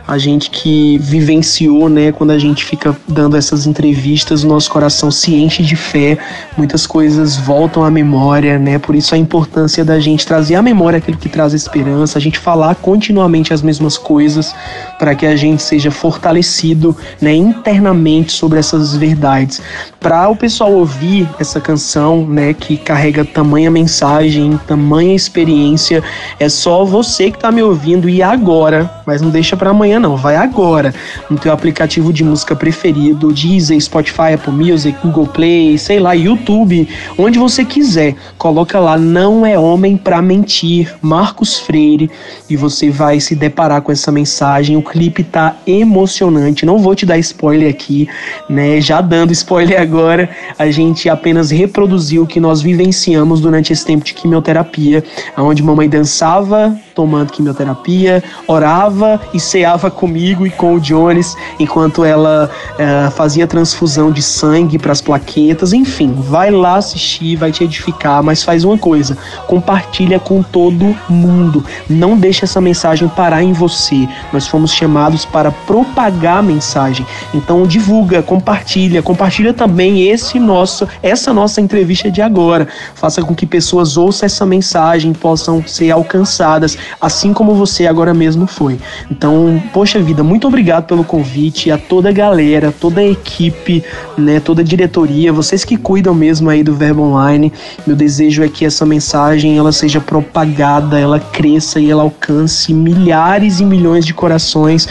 a 0.05 0.17
gente 0.17 0.49
que 0.49 0.97
vivenciou, 0.97 1.87
né, 1.87 2.11
quando 2.11 2.31
a 2.31 2.39
gente 2.39 2.65
fica 2.65 2.95
dando 3.07 3.37
essas 3.37 3.65
entrevistas, 3.65 4.43
o 4.43 4.47
nosso 4.47 4.69
coração 4.69 5.09
se 5.09 5.33
enche 5.33 5.63
de 5.63 5.75
fé, 5.75 6.17
muitas 6.57 6.85
coisas 6.85 7.37
voltam 7.37 7.83
à 7.85 7.89
memória, 7.89 8.59
né? 8.59 8.77
Por 8.77 8.95
isso 8.95 9.15
a 9.15 9.17
importância 9.17 9.85
da 9.85 9.99
gente 9.99 10.25
trazer 10.25 10.55
à 10.55 10.61
memória 10.61 10.97
aquilo 10.97 11.17
que 11.17 11.29
traz 11.29 11.53
esperança, 11.53 12.17
a 12.17 12.21
gente 12.21 12.37
falar 12.37 12.75
continuamente 12.75 13.53
as 13.53 13.61
mesmas 13.61 13.97
coisas 13.97 14.53
para 14.99 15.15
que 15.15 15.25
a 15.25 15.35
gente 15.35 15.63
seja 15.63 15.89
fortalecido, 15.89 16.95
né, 17.21 17.33
internamente 17.33 18.33
sobre 18.33 18.59
essas 18.59 18.95
verdades. 18.95 19.61
Para 19.99 20.27
o 20.27 20.35
pessoal 20.35 20.73
ouvir 20.73 21.29
essa 21.39 21.61
canção, 21.61 22.25
né, 22.27 22.53
que 22.53 22.75
carrega 22.75 23.23
tamanha 23.23 23.71
mensagem, 23.71 24.59
tamanha 24.67 25.15
experiência, 25.15 26.03
é 26.39 26.49
só 26.49 26.83
você 26.83 27.31
que 27.31 27.37
está 27.37 27.51
me 27.51 27.63
ouvindo 27.63 28.09
e 28.09 28.21
agora, 28.21 28.91
mas 29.05 29.21
não 29.21 29.29
deixa 29.29 29.55
para 29.55 29.69
amanhã 29.69 29.92
amanhã 29.93 29.99
não, 29.99 30.17
vai 30.17 30.35
agora 30.35 30.93
no 31.29 31.37
teu 31.37 31.51
aplicativo 31.51 32.11
de 32.11 32.23
música 32.23 32.55
preferido, 32.55 33.31
Deezer, 33.31 33.79
Spotify, 33.79 34.33
Apple 34.33 34.53
Music, 34.53 34.97
Google 35.03 35.27
Play, 35.27 35.77
sei 35.77 35.99
lá, 35.99 36.13
YouTube, 36.13 36.87
onde 37.17 37.37
você 37.37 37.63
quiser. 37.63 38.15
Coloca 38.37 38.79
lá 38.79 38.97
Não 38.97 39.45
é 39.45 39.57
homem 39.57 39.97
para 39.97 40.21
mentir, 40.21 40.93
Marcos 41.01 41.59
Freire, 41.59 42.09
e 42.49 42.55
você 42.55 42.89
vai 42.89 43.19
se 43.19 43.35
deparar 43.35 43.81
com 43.81 43.91
essa 43.91 44.11
mensagem. 44.11 44.75
O 44.75 44.81
clipe 44.81 45.23
tá 45.23 45.55
emocionante. 45.65 46.65
Não 46.65 46.79
vou 46.79 46.95
te 46.95 47.05
dar 47.05 47.17
spoiler 47.19 47.69
aqui, 47.69 48.07
né? 48.49 48.81
Já 48.81 49.01
dando 49.01 49.31
spoiler 49.31 49.79
agora, 49.79 50.29
a 50.57 50.69
gente 50.71 51.09
apenas 51.09 51.51
reproduziu 51.51 52.23
o 52.23 52.27
que 52.27 52.39
nós 52.39 52.61
vivenciamos 52.61 53.41
durante 53.41 53.71
esse 53.73 53.85
tempo 53.85 54.03
de 54.03 54.13
quimioterapia, 54.13 55.03
onde 55.37 55.61
mamãe 55.61 55.89
dançava 55.89 56.75
tomando 56.93 57.31
quimioterapia, 57.31 58.23
orava 58.47 59.19
e 59.33 59.39
ceava 59.39 59.89
comigo 59.89 60.45
e 60.45 60.49
com 60.49 60.75
o 60.75 60.79
Jones 60.79 61.35
enquanto 61.59 62.03
ela 62.03 62.49
uh, 62.73 63.11
fazia 63.11 63.47
transfusão 63.47 64.11
de 64.11 64.21
sangue 64.21 64.77
para 64.77 64.91
as 64.91 65.01
plaquetas. 65.01 65.73
Enfim, 65.73 66.13
vai 66.13 66.51
lá 66.51 66.75
assistir, 66.75 67.35
vai 67.35 67.51
te 67.51 67.63
edificar, 67.63 68.23
mas 68.23 68.43
faz 68.43 68.63
uma 68.63 68.77
coisa: 68.77 69.17
compartilha 69.47 70.19
com 70.19 70.41
todo 70.41 70.95
mundo. 71.09 71.65
Não 71.89 72.17
deixe 72.17 72.45
essa 72.45 72.61
mensagem 72.61 73.07
parar 73.07 73.43
em 73.43 73.53
você. 73.53 74.07
Nós 74.31 74.47
fomos 74.47 74.71
chamados 74.71 75.25
para 75.25 75.51
propagar 75.51 76.37
a 76.37 76.41
mensagem. 76.41 77.05
Então 77.33 77.65
divulga, 77.65 78.21
compartilha, 78.21 79.01
compartilha 79.01 79.53
também 79.53 80.07
esse 80.07 80.39
nosso, 80.39 80.87
essa 81.01 81.33
nossa 81.33 81.61
entrevista 81.61 82.11
de 82.11 82.21
agora. 82.21 82.67
Faça 82.95 83.21
com 83.21 83.35
que 83.35 83.45
pessoas 83.45 83.97
ouçam 83.97 84.25
essa 84.25 84.45
mensagem, 84.45 85.13
possam 85.13 85.65
ser 85.65 85.91
alcançadas 85.91 86.77
assim 86.99 87.33
como 87.33 87.53
você 87.53 87.87
agora 87.87 88.13
mesmo 88.13 88.47
foi. 88.47 88.79
Então, 89.09 89.61
poxa 89.73 89.99
vida, 89.99 90.23
muito 90.23 90.47
obrigado 90.47 90.85
pelo 90.85 91.03
convite 91.03 91.71
a 91.71 91.77
toda 91.77 92.09
a 92.09 92.11
galera, 92.11 92.73
toda 92.79 93.01
a 93.01 93.05
equipe, 93.05 93.83
né, 94.17 94.39
toda 94.39 94.61
a 94.61 94.65
diretoria, 94.65 95.33
vocês 95.33 95.63
que 95.63 95.77
cuidam 95.77 96.13
mesmo 96.13 96.49
aí 96.49 96.63
do 96.63 96.73
Verbo 96.73 97.03
Online. 97.03 97.51
Meu 97.85 97.95
desejo 97.95 98.43
é 98.43 98.49
que 98.49 98.65
essa 98.65 98.85
mensagem 98.85 99.57
ela 99.57 99.71
seja 99.71 99.99
propagada, 99.99 100.99
ela 100.99 101.19
cresça 101.19 101.79
e 101.79 101.89
ela 101.89 102.03
alcance 102.03 102.73
milhares 102.73 103.59
e 103.59 103.65
milhões 103.65 104.05
de 104.05 104.13
corações 104.13 104.87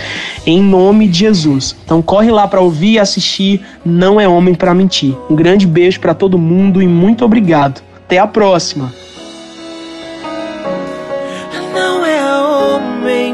em 0.47 0.63
nome 0.63 1.09
de 1.09 1.21
Jesus. 1.21 1.77
Então 1.85 2.03
corre 2.03 2.31
lá 2.31 2.47
para 2.47 2.61
ouvir 2.61 2.93
e 2.93 2.99
assistir, 2.99 3.61
não 3.85 4.21
é 4.21 4.29
homem 4.29 4.55
para 4.55 4.75
mentir. 4.75 5.17
Um 5.31 5.35
grande 5.35 5.67
beijo 5.67 6.01
para 6.01 6.15
todo 6.15 6.39
mundo 6.39 6.83
e 6.83 6.87
muito 6.87 7.25
obrigado. 7.25 7.83
Até 8.05 8.19
a 8.19 8.27
próxima. 8.27 8.93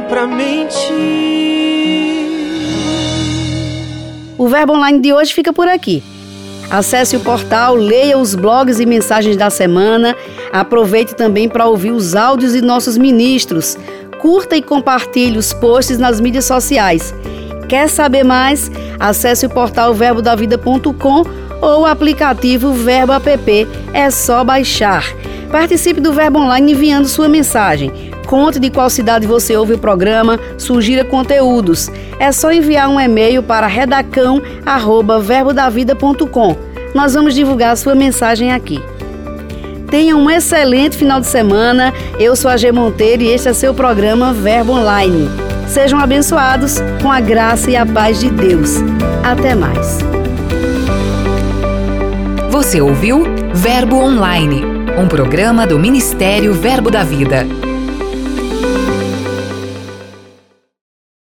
Pra 0.09 0.27
mentir. 0.27 0.79
O 4.37 4.49
Verbo 4.49 4.73
Online 4.73 5.01
de 5.01 5.13
hoje 5.13 5.33
fica 5.33 5.53
por 5.53 5.69
aqui. 5.69 6.03
Acesse 6.71 7.17
o 7.17 7.21
portal, 7.21 7.75
leia 7.75 8.19
os 8.19 8.35
blogs 8.35 8.79
e 8.79 8.87
mensagens 8.87 9.37
da 9.37 9.51
semana. 9.51 10.17
Aproveite 10.53 11.15
também 11.15 11.49
para 11.49 11.67
ouvir 11.67 11.93
os 11.93 12.15
áudios 12.15 12.53
de 12.53 12.63
nossos 12.63 12.97
ministros. 12.97 13.77
Curta 14.21 14.57
e 14.57 14.63
compartilhe 14.63 15.39
os 15.39 15.53
posts 15.53 15.99
nas 15.99 16.21
mídias 16.21 16.45
sociais. 16.45 17.15
Quer 17.69 17.89
saber 17.89 18.25
mais? 18.25 18.71
Acesse 18.99 19.47
o 19.47 19.51
portal 19.51 19.95
verbodavida.com 19.95 21.23
ou 21.61 21.83
o 21.83 21.87
aplicativo 21.87 22.73
Verbo 22.73 23.13
App. 23.13 23.69
É 23.93 24.11
só 24.11 24.45
baixar. 24.45 25.05
Participe 25.51 26.01
do 26.01 26.13
Verbo 26.13 26.39
Online 26.39 26.73
enviando 26.73 27.09
sua 27.09 27.29
mensagem. 27.29 28.08
Conte 28.29 28.61
de 28.61 28.71
qual 28.71 28.89
cidade 28.91 29.27
você 29.27 29.57
ouve 29.57 29.73
o 29.73 29.79
programa, 29.79 30.39
sugira 30.59 31.03
conteúdos. 31.03 31.91
É 32.21 32.31
só 32.31 32.53
enviar 32.53 32.91
um 32.91 33.01
e-mail 33.01 33.43
para 33.43 33.67
redacão@verbodavida.com. 33.67 36.57
Nós 36.95 37.15
vamos 37.15 37.35
divulgar 37.35 37.75
sua 37.75 37.95
mensagem 37.95 38.53
aqui. 38.53 38.85
Tenha 39.91 40.15
um 40.15 40.29
excelente 40.29 40.99
final 40.99 41.21
de 41.21 41.27
semana. 41.27 41.95
Eu 42.21 42.37
sou 42.37 42.51
a 42.51 42.59
G 42.59 42.71
Monteiro 42.71 43.23
e 43.23 43.29
este 43.29 43.49
é 43.49 43.55
seu 43.55 43.73
programa 43.73 44.35
Verbo 44.35 44.73
Online. 44.73 45.31
Sejam 45.67 45.99
abençoados 45.99 46.83
com 47.01 47.11
a 47.11 47.21
graça 47.21 47.71
e 47.71 47.77
a 47.77 47.87
paz 47.87 48.21
de 48.21 48.29
Deus. 48.29 48.75
Até 49.25 49.55
mais. 49.55 50.01
Você 52.51 52.79
ouviu 52.79 53.25
Verbo 53.55 53.97
Online, 53.97 54.63
um 54.99 55.09
programa 55.09 55.67
do 55.67 55.79
Ministério 55.79 56.53
Verbo 56.53 56.91
da 56.91 57.03
Vida. 57.03 57.47